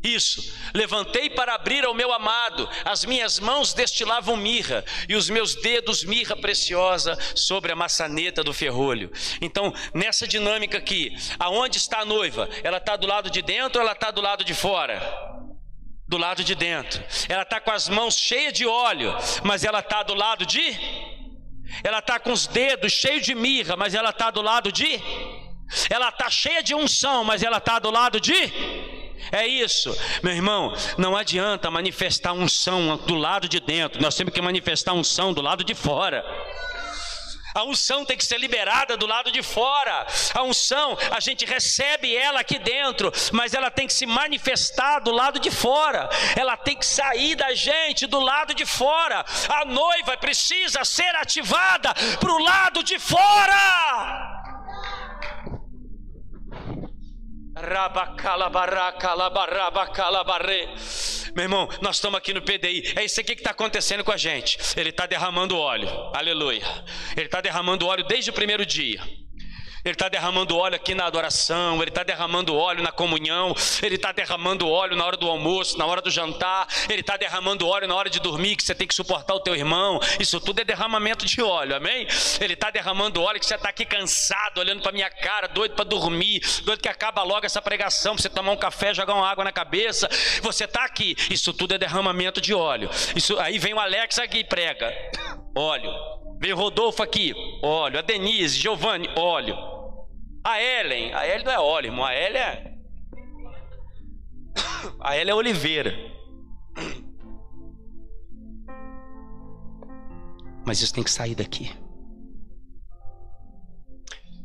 [0.03, 0.51] Isso.
[0.73, 6.03] Levantei para abrir ao meu amado, as minhas mãos destilavam mirra e os meus dedos
[6.03, 9.11] mirra preciosa sobre a maçaneta do ferrolho.
[9.39, 12.49] Então, nessa dinâmica aqui, aonde está a noiva?
[12.63, 14.99] Ela está do lado de dentro ou ela está do lado de fora?
[16.07, 17.03] Do lado de dentro.
[17.27, 20.61] Ela está com as mãos cheias de óleo, mas ela está do lado de.
[21.83, 25.01] Ela está com os dedos cheios de mirra, mas ela está do lado de.
[25.89, 28.53] Ela está cheia de unção, mas ela está do lado de
[29.31, 30.73] é isso, meu irmão.
[30.97, 35.63] Não adianta manifestar unção do lado de dentro, nós temos que manifestar unção do lado
[35.63, 36.23] de fora.
[37.55, 40.05] A unção tem que ser liberada do lado de fora.
[40.33, 45.11] A unção, a gente recebe ela aqui dentro, mas ela tem que se manifestar do
[45.11, 46.09] lado de fora.
[46.35, 49.23] Ela tem que sair da gente do lado de fora.
[49.47, 54.34] A noiva precisa ser ativada para o lado de fora.
[61.35, 62.93] Meu irmão, nós estamos aqui no PDI.
[62.95, 64.57] É isso aqui que está acontecendo com a gente.
[64.77, 65.89] Ele está derramando óleo.
[66.13, 66.65] Aleluia.
[67.17, 69.01] Ele está derramando óleo desde o primeiro dia.
[69.85, 74.11] Ele está derramando óleo aqui na adoração, Ele está derramando óleo na comunhão, Ele está
[74.11, 77.93] derramando óleo na hora do almoço, na hora do jantar, Ele está derramando óleo na
[77.93, 79.99] hora de dormir, que você tem que suportar o teu irmão.
[80.19, 82.07] Isso tudo é derramamento de óleo, amém?
[82.41, 85.85] Ele está derramando óleo que você está aqui cansado, olhando para minha cara, doido para
[85.85, 89.43] dormir, doido que acaba logo essa pregação, para você tomar um café, jogar uma água
[89.43, 90.09] na cabeça.
[90.41, 92.89] Você está aqui, isso tudo é derramamento de óleo.
[93.15, 94.91] Isso aí vem o Alex aqui e prega,
[95.55, 95.91] óleo.
[96.39, 97.99] Vem o Rodolfo aqui, óleo.
[97.99, 99.74] A Denise, Giovanni, óleo.
[100.45, 102.75] A Ellen, a Ellen não é óleo, irmão, a Ellen é.
[105.01, 105.91] A Ellen é Oliveira.
[110.63, 111.75] Mas isso tem que sair daqui.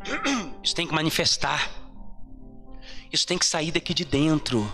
[0.64, 1.70] Isso tem que manifestar.
[3.12, 4.70] Isso tem que sair daqui de dentro.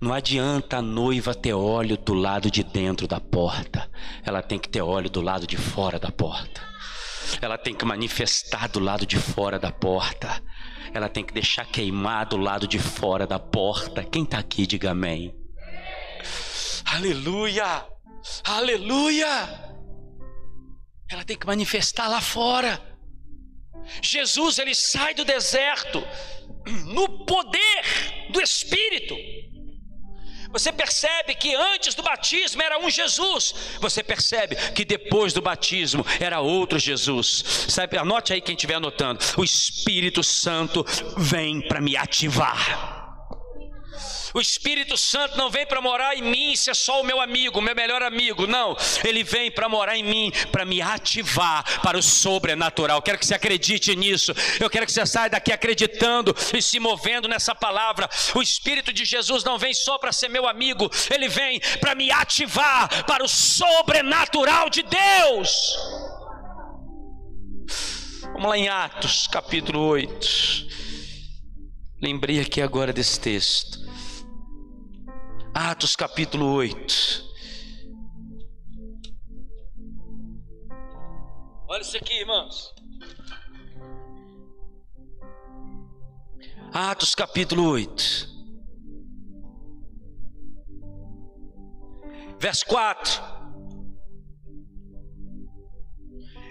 [0.00, 3.90] Não adianta a noiva ter óleo do lado de dentro da porta.
[4.24, 6.69] Ela tem que ter óleo do lado de fora da porta.
[7.40, 10.42] Ela tem que manifestar do lado de fora da porta
[10.92, 14.02] ela tem que deixar queimar do lado de fora da porta.
[14.04, 15.34] Quem está aqui, diga amém.
[16.84, 17.86] Aleluia!
[18.44, 19.70] Aleluia!
[21.10, 22.80] Ela tem que manifestar lá fora.
[24.02, 26.02] Jesus ele sai do deserto
[26.86, 29.14] no poder do Espírito.
[30.52, 33.54] Você percebe que antes do batismo era um Jesus.
[33.80, 37.66] Você percebe que depois do batismo era outro Jesus.
[37.68, 39.20] Sabe, anote aí quem estiver anotando.
[39.36, 40.84] O Espírito Santo
[41.16, 42.99] vem para me ativar.
[44.34, 47.74] O Espírito Santo não vem para morar em mim, ser só o meu amigo, meu
[47.74, 48.46] melhor amigo.
[48.46, 53.02] Não, ele vem para morar em mim, para me ativar para o sobrenatural.
[53.02, 54.32] Quero que você acredite nisso.
[54.60, 58.08] Eu quero que você saia daqui acreditando e se movendo nessa palavra.
[58.34, 62.10] O Espírito de Jesus não vem só para ser meu amigo, ele vem para me
[62.10, 65.76] ativar para o sobrenatural de Deus.
[68.32, 70.68] Vamos lá em Atos capítulo 8.
[72.00, 73.89] Lembrei aqui agora desse texto.
[75.54, 77.30] Atos capítulo 8.
[81.68, 82.74] Olha isso aqui, irmãos.
[86.72, 88.28] Atos capítulo 8.
[92.38, 93.39] Verso 4.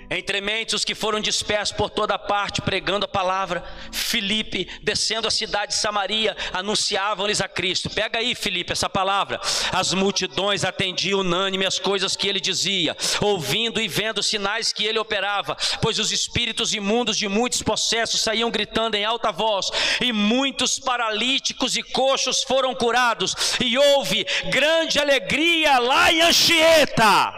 [0.09, 5.31] Entre mentes os que foram dispersos por toda parte, pregando a palavra, Filipe, descendo a
[5.31, 7.91] cidade de Samaria, anunciavam-lhes a Cristo.
[7.91, 9.39] Pega aí, Filipe, essa palavra.
[9.71, 14.85] As multidões atendiam unânime as coisas que ele dizia, ouvindo e vendo os sinais que
[14.85, 19.69] ele operava, pois os espíritos imundos de muitos possessos saíam gritando em alta voz,
[20.01, 27.33] e muitos paralíticos e coxos foram curados, e houve grande alegria lá em Anchieta.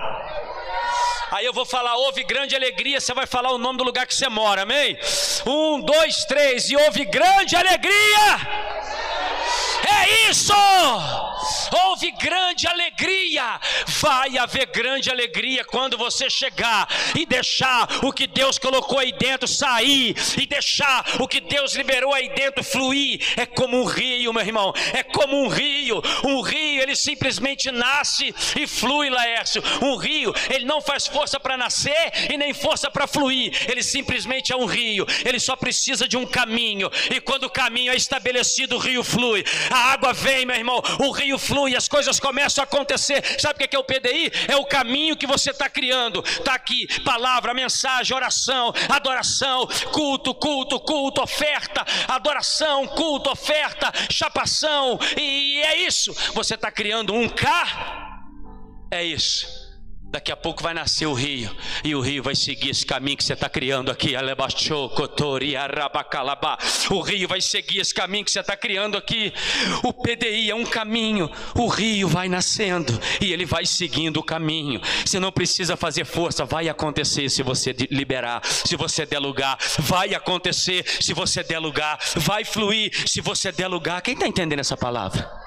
[1.31, 4.13] Aí eu vou falar, houve grande alegria, você vai falar o nome do lugar que
[4.13, 4.97] você mora, amém?
[5.45, 8.37] Um, dois, três, e houve grande alegria.
[9.87, 10.53] É isso!
[11.71, 13.59] Houve grande alegria.
[13.99, 19.47] Vai haver grande alegria quando você chegar e deixar o que Deus colocou aí dentro
[19.47, 23.21] sair e deixar o que Deus liberou aí dentro fluir.
[23.37, 24.73] É como um rio, meu irmão.
[24.93, 26.01] É como um rio.
[26.23, 29.63] Um rio, ele simplesmente nasce e flui, Laércio.
[29.81, 33.51] Um rio, ele não faz força para nascer e nem força para fluir.
[33.69, 35.05] Ele simplesmente é um rio.
[35.25, 36.89] Ele só precisa de um caminho.
[37.09, 39.43] E quando o caminho é estabelecido, o rio flui.
[39.71, 43.23] A água vem, meu irmão, o rio flui, as coisas começam a acontecer.
[43.39, 44.31] Sabe o que é o PDI?
[44.47, 46.23] É o caminho que você está criando.
[46.25, 55.61] Está aqui, palavra, mensagem, oração, adoração, culto, culto, culto, oferta, adoração, culto, oferta, chapação, e
[55.61, 56.13] é isso.
[56.33, 58.27] Você está criando um K,
[58.91, 59.60] é isso.
[60.11, 61.49] Daqui a pouco vai nascer o rio,
[61.85, 64.13] e o rio vai seguir esse caminho que você está criando aqui.
[66.89, 69.33] O rio vai seguir esse caminho que você está criando aqui.
[69.81, 74.81] O PDI é um caminho, o rio vai nascendo e ele vai seguindo o caminho.
[75.05, 80.13] Você não precisa fazer força, vai acontecer se você liberar, se você der lugar, vai
[80.13, 84.01] acontecer se você der lugar, vai fluir se você der lugar.
[84.01, 85.40] Quem está entendendo essa palavra?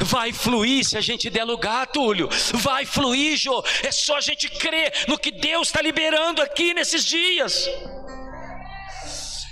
[0.00, 2.28] Vai fluir se a gente der lugar, Túlio.
[2.54, 3.64] Vai fluir, Jô.
[3.82, 7.68] É só a gente crer no que Deus está liberando aqui nesses dias.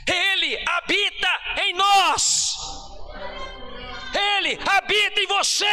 [0.07, 1.29] Ele habita
[1.65, 2.55] em nós.
[4.37, 5.65] Ele habita em você.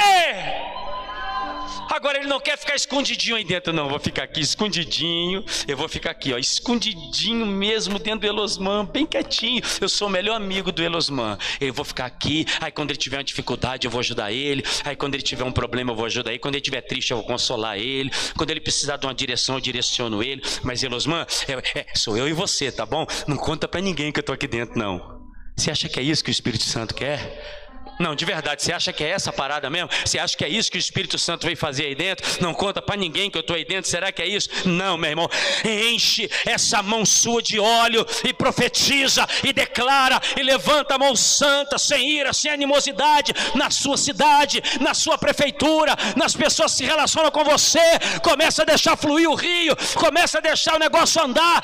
[1.89, 3.89] Agora ele não quer ficar escondidinho aí dentro, não.
[3.89, 5.43] Vou ficar aqui escondidinho.
[5.67, 9.61] Eu vou ficar aqui, ó, escondidinho mesmo dentro do Elosman, bem quietinho.
[9.79, 11.37] Eu sou o melhor amigo do Elosman.
[11.59, 12.45] Eu vou ficar aqui.
[12.59, 14.63] Aí quando ele tiver uma dificuldade, eu vou ajudar ele.
[14.85, 16.39] Aí quando ele tiver um problema, eu vou ajudar ele.
[16.39, 18.09] Quando ele estiver triste, eu vou consolar ele.
[18.37, 20.41] Quando ele precisar de uma direção, eu direciono ele.
[20.63, 23.05] Mas Elosman, é, é, sou eu e você, tá bom?
[23.27, 25.21] Não conta para ninguém que eu tô aqui dentro, não.
[25.55, 27.60] Você acha que é isso que o Espírito Santo quer?
[27.99, 29.89] Não, de verdade, você acha que é essa parada mesmo?
[30.03, 32.25] Você acha que é isso que o Espírito Santo veio fazer aí dentro?
[32.41, 34.49] Não conta para ninguém que eu estou aí dentro, será que é isso?
[34.65, 35.29] Não, meu irmão,
[35.63, 41.77] enche essa mão sua de óleo e profetiza e declara e levanta a mão santa,
[41.77, 47.31] sem ira, sem animosidade, na sua cidade, na sua prefeitura, nas pessoas que se relacionam
[47.31, 47.79] com você,
[48.23, 51.63] começa a deixar fluir o rio, começa a deixar o negócio andar,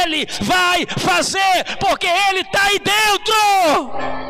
[0.00, 4.25] ele vai fazer, porque ele está aí dentro.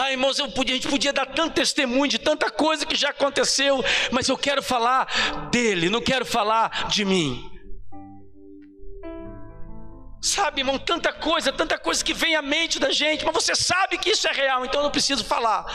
[0.00, 3.84] Ai, irmãos, podia, a gente podia dar tanto testemunho de tanta coisa que já aconteceu,
[4.10, 5.04] mas eu quero falar
[5.50, 7.50] dele, não quero falar de mim.
[10.22, 13.98] Sabe, irmão, tanta coisa, tanta coisa que vem à mente da gente, mas você sabe
[13.98, 15.66] que isso é real, então eu não preciso falar.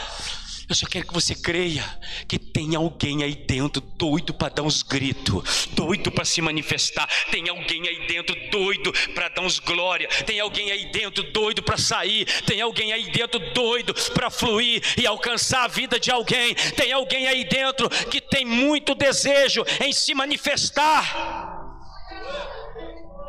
[0.68, 1.84] Eu só quero que você creia
[2.26, 7.08] que tem alguém aí dentro doido para dar uns gritos, doido para se manifestar.
[7.30, 10.08] Tem alguém aí dentro doido para dar uns glória.
[10.26, 12.24] Tem alguém aí dentro doido para sair.
[12.42, 16.54] Tem alguém aí dentro doido para fluir e alcançar a vida de alguém.
[16.76, 21.54] Tem alguém aí dentro que tem muito desejo em se manifestar.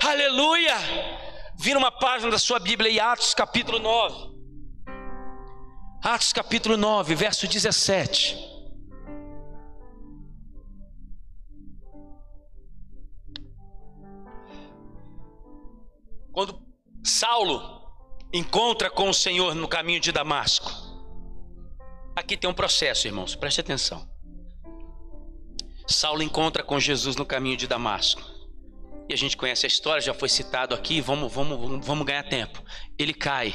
[0.02, 0.76] Aleluia!
[1.56, 4.27] Vira uma página da sua Bíblia em Atos capítulo 9.
[6.10, 8.38] Atos capítulo 9, verso 17.
[16.32, 16.62] Quando
[17.04, 17.92] Saulo
[18.32, 20.72] encontra com o Senhor no caminho de Damasco,
[22.16, 24.10] aqui tem um processo, irmãos, preste atenção.
[25.86, 28.22] Saulo encontra com Jesus no caminho de Damasco.
[29.10, 32.64] E a gente conhece a história, já foi citado aqui, vamos, vamos, vamos ganhar tempo.
[32.98, 33.54] Ele cai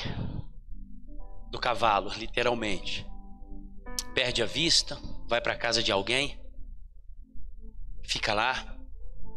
[1.52, 3.06] do cavalo, literalmente.
[4.14, 4.98] Perde a vista,
[5.28, 6.40] vai para a casa de alguém,
[8.02, 8.74] fica lá,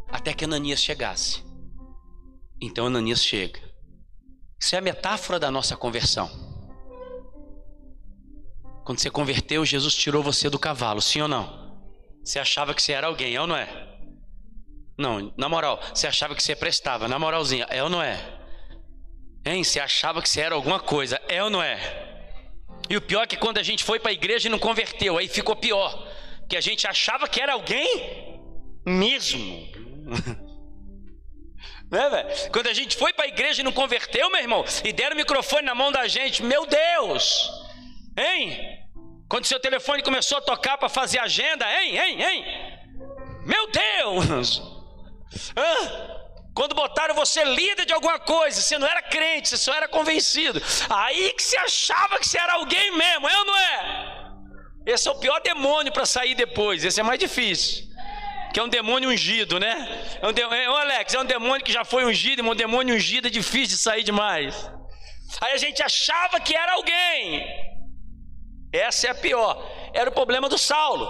[0.07, 1.43] até que Ananias chegasse.
[2.59, 3.59] Então Ananias chega.
[4.57, 6.29] Isso é a metáfora da nossa conversão.
[8.85, 11.75] Quando você converteu, Jesus tirou você do cavalo, sim ou não?
[12.23, 13.97] Você achava que você era alguém, é ou não é?
[14.97, 18.39] Não, na moral, você achava que você prestava, na moralzinha, é ou não é?
[19.45, 19.63] Hein?
[19.63, 22.04] Você achava que você era alguma coisa, é ou não é?
[22.89, 25.17] E o pior é que quando a gente foi para a igreja e não converteu,
[25.17, 26.07] aí ficou pior.
[26.47, 28.39] Que a gente achava que era alguém
[28.85, 29.67] mesmo.
[31.91, 32.51] Né, velho?
[32.51, 35.17] Quando a gente foi para a igreja e não converteu, meu irmão, e deram o
[35.17, 37.47] microfone na mão da gente, meu Deus!
[38.17, 38.57] Hein?
[39.29, 42.45] Quando seu telefone começou a tocar para fazer agenda, hein, hein, hein?
[43.45, 44.61] Meu Deus!
[45.55, 46.24] Hã?
[46.55, 50.61] Quando botaram você líder de alguma coisa, você não era crente, você só era convencido.
[50.89, 54.15] Aí que você achava que você era alguém mesmo, é ou não é?
[54.85, 57.83] Esse é o pior demônio para sair depois, esse é mais difícil.
[58.53, 60.17] Que é um demônio ungido, né?
[60.21, 63.27] É um demônio, é, Alex, é um demônio que já foi ungido, um demônio ungido
[63.27, 64.71] é difícil de sair demais.
[65.41, 67.45] Aí a gente achava que era alguém.
[68.71, 69.61] Essa é a pior.
[69.93, 71.05] Era o problema do Saulo.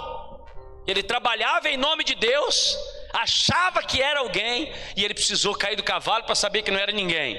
[0.88, 2.76] Ele trabalhava em nome de Deus,
[3.22, 6.92] achava que era alguém e ele precisou cair do cavalo para saber que não era
[6.92, 7.36] ninguém.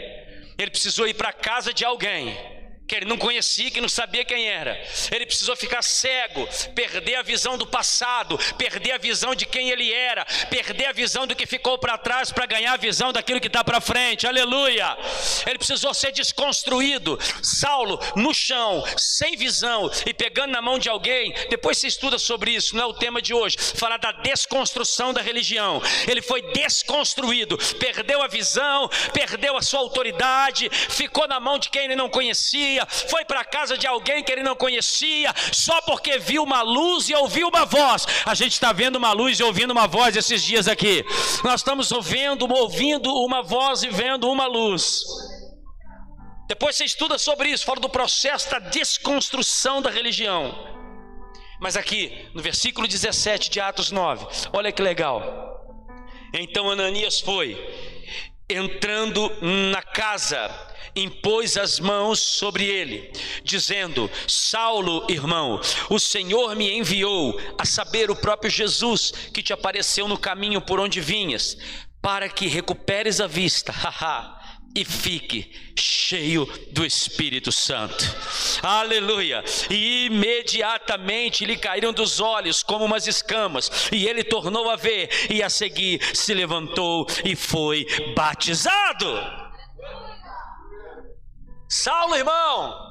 [0.57, 2.56] Ele precisou ir para a casa de alguém
[2.87, 4.81] que ele não conhecia, que não sabia quem era.
[5.11, 9.91] Ele precisou ficar cego, perder a visão do passado, perder a visão de quem ele
[9.93, 13.47] era, perder a visão do que ficou para trás para ganhar a visão daquilo que
[13.47, 14.25] está para frente.
[14.25, 14.97] Aleluia!
[15.45, 17.19] Ele precisou ser desconstruído.
[17.43, 21.33] Saulo no chão, sem visão e pegando na mão de alguém.
[21.49, 23.57] Depois você estuda sobre isso, não é o tema de hoje.
[23.57, 25.81] Falar da desconstrução da religião.
[26.07, 31.83] Ele foi desconstruído, perdeu a visão, perdeu a sua autoridade, ficou na mão de quem
[31.83, 35.81] ele não conhecia conhecia, foi para a casa de alguém que ele não conhecia, só
[35.81, 38.05] porque viu uma luz e ouviu uma voz.
[38.25, 41.03] A gente está vendo uma luz e ouvindo uma voz esses dias aqui.
[41.43, 45.03] Nós estamos ouvindo, ouvindo uma voz e vendo uma luz.
[46.47, 50.75] Depois você estuda sobre isso, fala do processo da desconstrução da religião.
[51.59, 55.47] Mas aqui, no versículo 17 de Atos 9, olha que legal.
[56.33, 57.55] Então Ananias foi,
[58.49, 59.29] entrando
[59.71, 60.49] na casa,
[60.95, 63.11] impôs as mãos sobre ele,
[63.43, 70.07] dizendo: Saulo, irmão, o Senhor me enviou a saber o próprio Jesus que te apareceu
[70.07, 71.57] no caminho por onde vinhas,
[72.01, 73.73] para que recuperes a vista.
[74.77, 78.05] e fique cheio do Espírito Santo.
[78.61, 79.43] Aleluia!
[79.71, 85.41] E imediatamente lhe caíram dos olhos como umas escamas, e ele tornou a ver, e
[85.41, 89.07] a seguir se levantou e foi batizado.
[91.67, 92.87] Saulo, irmão!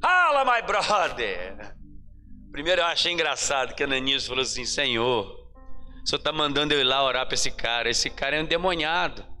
[0.00, 1.74] Fala, my brother!
[2.52, 6.84] Primeiro eu achei engraçado que Ananias falou assim: Senhor, o senhor está mandando eu ir
[6.84, 7.90] lá orar para esse cara.
[7.90, 9.33] Esse cara é um demoniado.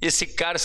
[0.00, 0.58] Esse cara,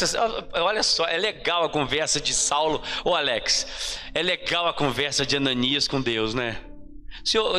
[0.55, 5.37] olha só, é legal a conversa de Saulo, ô Alex, é legal a conversa de
[5.37, 6.61] Ananias com Deus, né?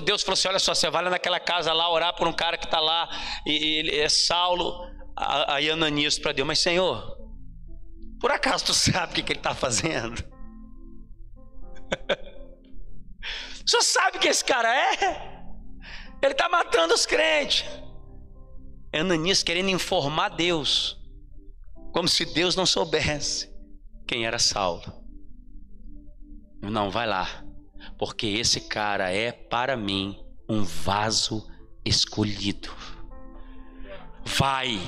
[0.04, 2.56] Deus falou assim: olha só, você vai lá naquela casa lá orar por um cara
[2.58, 3.08] que está lá,
[3.46, 7.16] e ele é Saulo, aí Ananias para Deus, mas Senhor,
[8.20, 10.22] por acaso tu sabe o que, que ele está fazendo?
[13.64, 15.30] o senhor sabe que esse cara é?
[16.22, 17.64] Ele está matando os crentes.
[18.92, 20.99] É Ananias querendo informar Deus,
[21.92, 23.50] como se Deus não soubesse
[24.06, 25.00] quem era Saulo.
[26.62, 27.44] Não, vai lá,
[27.98, 30.18] porque esse cara é para mim
[30.48, 31.46] um vaso
[31.84, 32.70] escolhido.
[34.24, 34.78] Vai,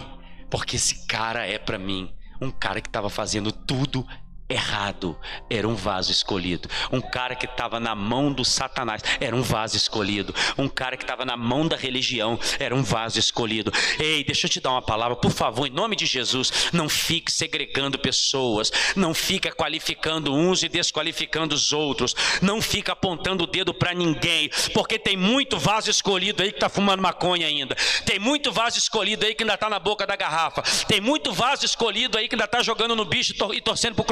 [0.50, 4.07] porque esse cara é para mim um cara que estava fazendo tudo
[4.53, 6.68] errado era um vaso escolhido.
[6.90, 10.34] Um cara que estava na mão do Satanás era um vaso escolhido.
[10.57, 13.72] Um cara que estava na mão da religião era um vaso escolhido.
[13.98, 17.30] Ei, deixa eu te dar uma palavra, por favor, em nome de Jesus, não fique
[17.30, 23.72] segregando pessoas, não fica qualificando uns e desqualificando os outros, não fica apontando o dedo
[23.72, 27.74] para ninguém, porque tem muito vaso escolhido aí que está fumando maconha ainda.
[28.05, 30.62] Tem muito vaso escolhido aí que ainda está na boca da garrafa.
[30.86, 34.07] Tem muito vaso escolhido aí que ainda está jogando no bicho e torcendo para o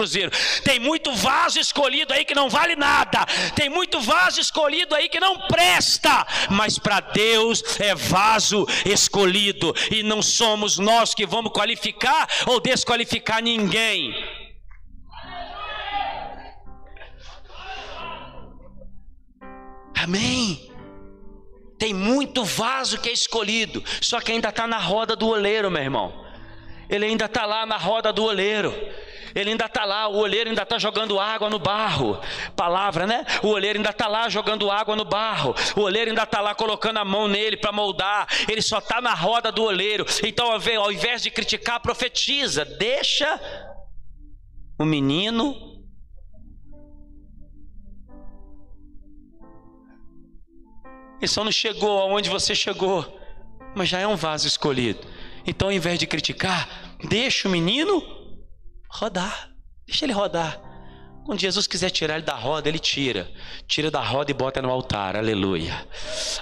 [0.65, 3.25] Tem muito vaso escolhido aí que não vale nada.
[3.55, 6.27] Tem muito vaso escolhido aí que não presta.
[6.51, 9.75] Mas para Deus é vaso escolhido.
[9.91, 14.15] E não somos nós que vamos qualificar ou desqualificar ninguém.
[19.97, 20.71] Amém.
[21.79, 25.83] Tem muito vaso que é escolhido, só que ainda está na roda do oleiro, meu
[25.83, 26.27] irmão.
[26.91, 28.75] Ele ainda está lá na roda do oleiro
[29.35, 32.21] ele ainda está lá, o olheiro ainda está jogando água no barro.
[32.57, 33.25] Palavra, né?
[33.43, 35.55] O olheiro ainda está lá jogando água no barro.
[35.77, 38.27] O olheiro ainda está lá colocando a mão nele para moldar.
[38.49, 40.05] Ele só está na roda do olheiro.
[40.25, 42.65] Então, ao invés de criticar, profetiza.
[42.65, 43.41] Deixa
[44.79, 45.71] o menino.
[51.19, 53.21] Ele só não chegou aonde você chegou,
[53.75, 55.07] mas já é um vaso escolhido.
[55.47, 58.20] Então, ao invés de criticar, deixa o menino
[58.91, 59.51] rodar.
[59.87, 60.70] Deixa ele rodar.
[61.25, 63.31] Quando Jesus quiser tirar ele da roda, ele tira.
[63.69, 65.17] Tira da roda e bota no altar.
[65.17, 65.87] Aleluia.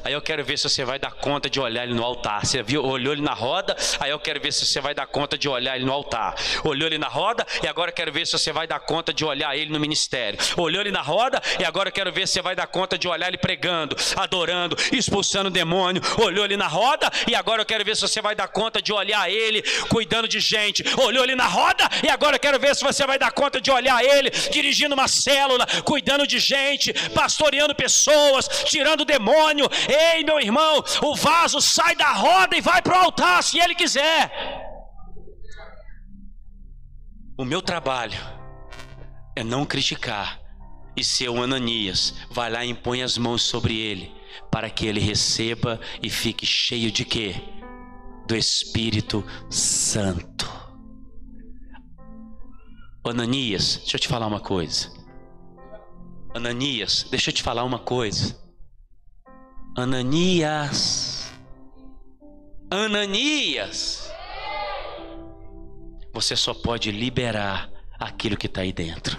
[0.05, 2.47] Aí eu quero ver se você vai dar conta de olhar ele no altar.
[2.47, 5.37] Você viu, olhou ele na roda, aí eu quero ver se você vai dar conta
[5.37, 6.37] de olhar ele no altar.
[6.65, 9.25] Olhou ele na roda e agora eu quero ver se você vai dar conta de
[9.25, 10.39] olhar ele no ministério.
[10.57, 13.09] Olhou ele na roda e agora eu quero ver se você vai dar conta de
[13.09, 16.01] olhar ele pregando, adorando, expulsando o demônio.
[16.23, 18.93] Olhou ele na roda e agora eu quero ver se você vai dar conta de
[18.93, 19.61] olhar ele
[19.91, 20.85] cuidando de gente.
[20.97, 23.71] Olhou ele na roda e agora eu quero ver se você vai dar conta de
[23.71, 29.69] olhar ele dirigindo dirigindo uma célula, cuidando de gente, pastoreando pessoas, tirando demônio.
[29.89, 33.75] Ei, meu irmão, o vaso sai da roda e vai para o altar se ele
[33.75, 34.31] quiser.
[37.39, 38.19] O meu trabalho
[39.37, 40.41] é não criticar
[40.97, 44.13] e ser o Ananias, vai lá e impõe as mãos sobre ele,
[44.51, 47.37] para que ele receba e fique cheio de quê?
[48.27, 50.58] Do Espírito Santo.
[53.05, 54.93] Ananias, deixa eu te falar uma coisa.
[56.35, 58.39] Ananias, deixa eu te falar uma coisa.
[59.77, 61.33] Ananias.
[62.71, 64.11] Ananias.
[66.13, 69.19] Você só pode liberar aquilo que está aí dentro.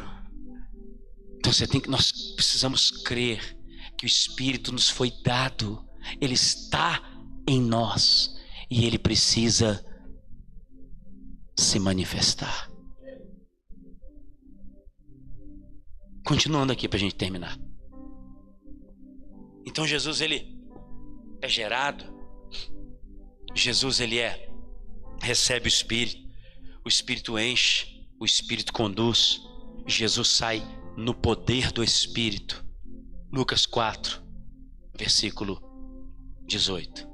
[1.38, 3.58] Então você tem que, nós precisamos crer
[3.98, 5.84] que o Espírito nos foi dado,
[6.22, 7.02] ele está
[7.48, 8.36] em nós
[8.70, 9.84] e ele precisa
[11.58, 12.69] se manifestar.
[16.30, 17.58] Continuando aqui para a gente terminar.
[19.66, 20.56] Então Jesus ele
[21.42, 22.06] é gerado,
[23.56, 24.48] Jesus ele é
[25.20, 26.30] recebe o Espírito,
[26.86, 29.42] o Espírito enche, o Espírito conduz,
[29.88, 30.62] Jesus sai
[30.96, 32.64] no poder do Espírito.
[33.34, 34.22] Lucas 4,
[34.96, 35.60] versículo
[36.46, 37.10] 18.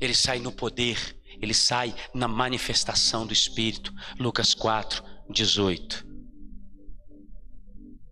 [0.00, 3.94] Ele sai no poder, ele sai na manifestação do Espírito.
[4.18, 6.13] Lucas 4, 18.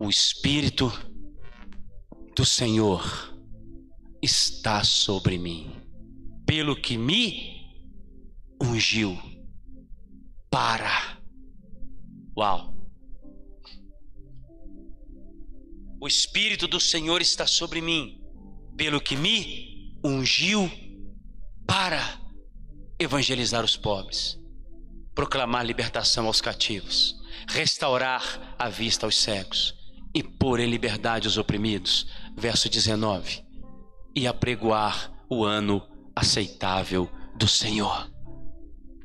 [0.03, 0.91] O Espírito
[2.35, 3.01] do Senhor
[4.21, 5.71] está sobre mim,
[6.45, 7.73] pelo que me
[8.61, 9.17] ungiu
[10.49, 11.17] para.
[12.37, 12.75] Uau!
[16.01, 18.21] O Espírito do Senhor está sobre mim,
[18.75, 20.69] pelo que me ungiu
[21.65, 22.19] para
[22.99, 24.37] evangelizar os pobres,
[25.15, 27.15] proclamar libertação aos cativos,
[27.47, 29.81] restaurar a vista aos cegos
[30.13, 32.07] e pôr em liberdade os oprimidos.
[32.35, 33.43] Verso 19.
[34.15, 35.81] E apregoar o ano
[36.15, 38.11] aceitável do Senhor.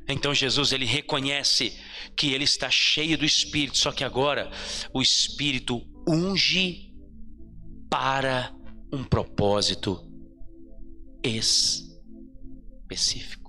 [0.09, 1.79] Então Jesus ele reconhece
[2.17, 4.51] que ele está cheio do Espírito, só que agora
[4.93, 6.93] o Espírito unge
[7.91, 8.55] para
[8.93, 10.05] um propósito
[12.91, 13.49] específico.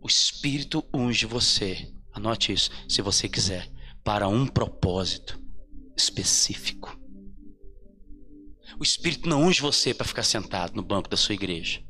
[0.00, 3.68] O Espírito unge você, anote isso, se você quiser,
[4.06, 5.36] para um propósito
[5.96, 6.96] específico.
[8.78, 11.82] O Espírito não unge você para ficar sentado no banco da sua igreja.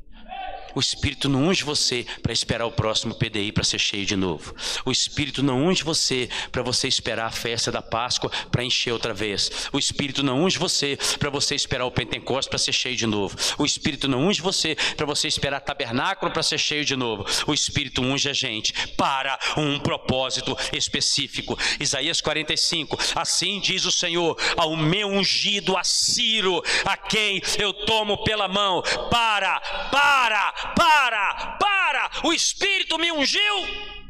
[0.75, 4.55] O Espírito não unge você para esperar o próximo PDI para ser cheio de novo.
[4.85, 9.13] O Espírito não unge você para você esperar a festa da Páscoa para encher outra
[9.13, 9.69] vez.
[9.71, 13.37] O Espírito não unge você para você esperar o Pentecostes para ser cheio de novo.
[13.57, 17.25] O Espírito não unge você para você esperar tabernáculo para ser cheio de novo.
[17.45, 21.57] O Espírito unge a gente para um propósito específico.
[21.79, 22.97] Isaías 45.
[23.15, 28.81] Assim diz o Senhor ao meu ungido a Ciro, a quem eu tomo pela mão
[29.09, 29.59] para,
[29.91, 33.41] para, para, para, o Espírito me ungiu,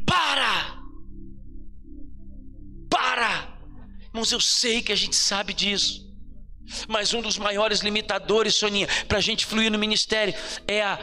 [0.06, 0.78] para,
[2.90, 3.58] para.
[4.08, 6.08] Irmãos, eu sei que a gente sabe disso,
[6.88, 10.34] mas um dos maiores limitadores, Soninha, para a gente fluir no ministério
[10.68, 11.00] é, a,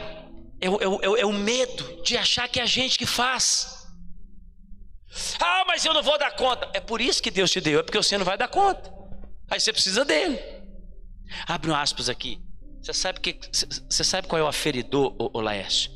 [0.59, 3.87] é, o, é, o, é o medo de achar que é a gente que faz.
[5.39, 6.69] Ah, mas eu não vou dar conta.
[6.73, 8.93] É por isso que Deus te deu, é porque você não vai dar conta.
[9.49, 10.39] Aí você precisa dele.
[11.47, 12.44] Abre um aspas aqui.
[12.85, 13.39] Você sabe, que,
[13.89, 15.89] você sabe qual é o aferidor, Laércio?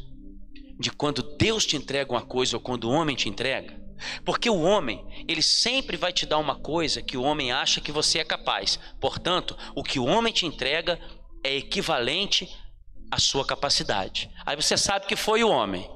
[0.79, 3.79] De quando Deus te entrega uma coisa ou quando o homem te entrega?
[4.25, 7.91] Porque o homem, ele sempre vai te dar uma coisa que o homem acha que
[7.91, 8.79] você é capaz.
[8.99, 10.99] Portanto, o que o homem te entrega
[11.43, 12.49] é equivalente
[13.11, 14.31] à sua capacidade.
[14.43, 15.87] Aí você sabe que foi o homem.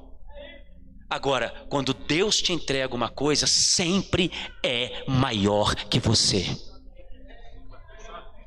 [1.10, 4.30] Agora, quando Deus te entrega uma coisa, sempre
[4.62, 6.46] é maior que você.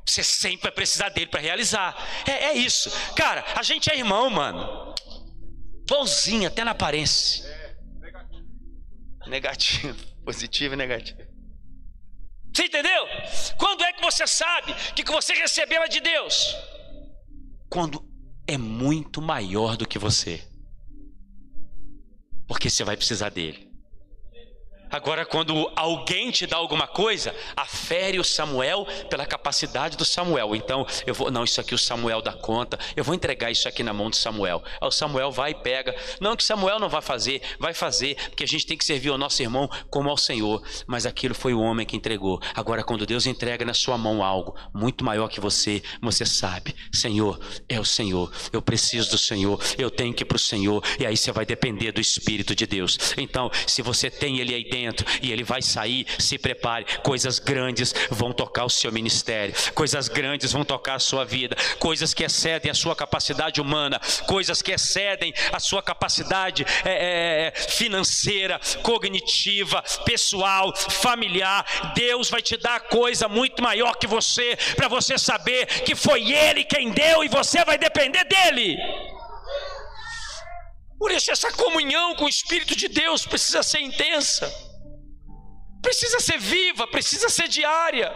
[0.08, 1.94] Você sempre vai precisar dele para realizar.
[2.26, 2.90] É, é, isso.
[3.14, 4.94] Cara, a gente é irmão, mano.
[5.82, 7.44] Igualzinho, até na aparência.
[9.26, 9.98] Negativo.
[10.24, 11.20] Positivo e negativo.
[12.54, 13.06] Você entendeu?
[13.58, 16.56] Quando é que você sabe que que você recebeu é de Deus?
[17.68, 18.02] Quando
[18.46, 20.42] é muito maior do que você.
[22.46, 23.67] Porque você vai precisar dele.
[24.90, 30.56] Agora, quando alguém te dá alguma coisa, afere o Samuel pela capacidade do Samuel.
[30.56, 33.82] Então, eu vou, não, isso aqui o Samuel dá conta, eu vou entregar isso aqui
[33.82, 34.62] na mão de Samuel.
[34.80, 35.94] Aí o Samuel vai e pega.
[36.20, 39.18] Não que Samuel não vai fazer, vai fazer, porque a gente tem que servir ao
[39.18, 40.62] nosso irmão como ao Senhor.
[40.86, 42.40] Mas aquilo foi o homem que entregou.
[42.54, 47.38] Agora, quando Deus entrega na sua mão algo muito maior que você, você sabe, Senhor,
[47.68, 51.06] é o Senhor, eu preciso do Senhor, eu tenho que ir para o Senhor, e
[51.06, 52.98] aí você vai depender do Espírito de Deus.
[53.16, 54.77] Então, se você tem Ele aí dentro,
[55.22, 56.06] e ele vai sair.
[56.18, 61.24] Se prepare, coisas grandes vão tocar o seu ministério, coisas grandes vão tocar a sua
[61.24, 66.90] vida, coisas que excedem a sua capacidade humana, coisas que excedem a sua capacidade é,
[66.90, 71.92] é, é financeira, cognitiva, pessoal, familiar.
[71.94, 76.64] Deus vai te dar coisa muito maior que você, para você saber que foi Ele
[76.64, 78.76] quem deu e você vai depender dele.
[80.98, 84.67] Por isso, essa comunhão com o Espírito de Deus precisa ser intensa.
[85.80, 88.12] Precisa ser viva, precisa ser diária.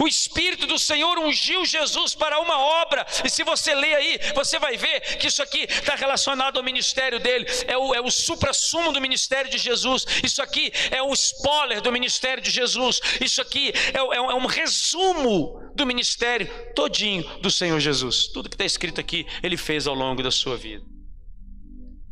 [0.00, 4.58] O Espírito do Senhor ungiu Jesus para uma obra, e se você ler aí, você
[4.58, 8.92] vai ver que isso aqui está relacionado ao ministério dele, é o, é o supra-sumo
[8.92, 13.72] do ministério de Jesus, isso aqui é o spoiler do ministério de Jesus, isso aqui
[13.92, 18.28] é, é, é um resumo do ministério todinho do Senhor Jesus.
[18.28, 20.84] Tudo que está escrito aqui, ele fez ao longo da sua vida.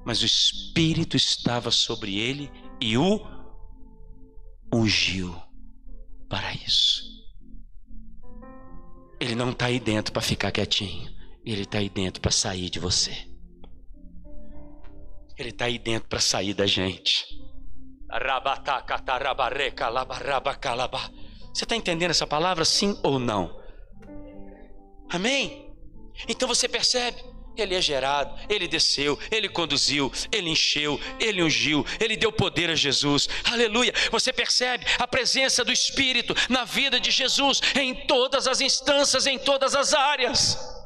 [0.04, 3.31] Mas o Espírito estava sobre ele e o
[4.72, 5.34] ungiu
[6.28, 7.02] para isso.
[9.20, 11.10] Ele não está aí dentro para ficar quietinho.
[11.44, 13.12] Ele está aí dentro para sair de você.
[15.36, 17.26] Ele está aí dentro para sair da gente.
[21.54, 23.60] Você está entendendo essa palavra, sim ou não?
[25.10, 25.72] Amém?
[26.28, 32.16] Então você percebe ele é gerado, ele desceu, ele conduziu, ele encheu, ele ungiu, ele
[32.16, 33.28] deu poder a Jesus.
[33.44, 33.92] Aleluia!
[34.10, 39.38] Você percebe a presença do Espírito na vida de Jesus em todas as instâncias, em
[39.38, 40.81] todas as áreas.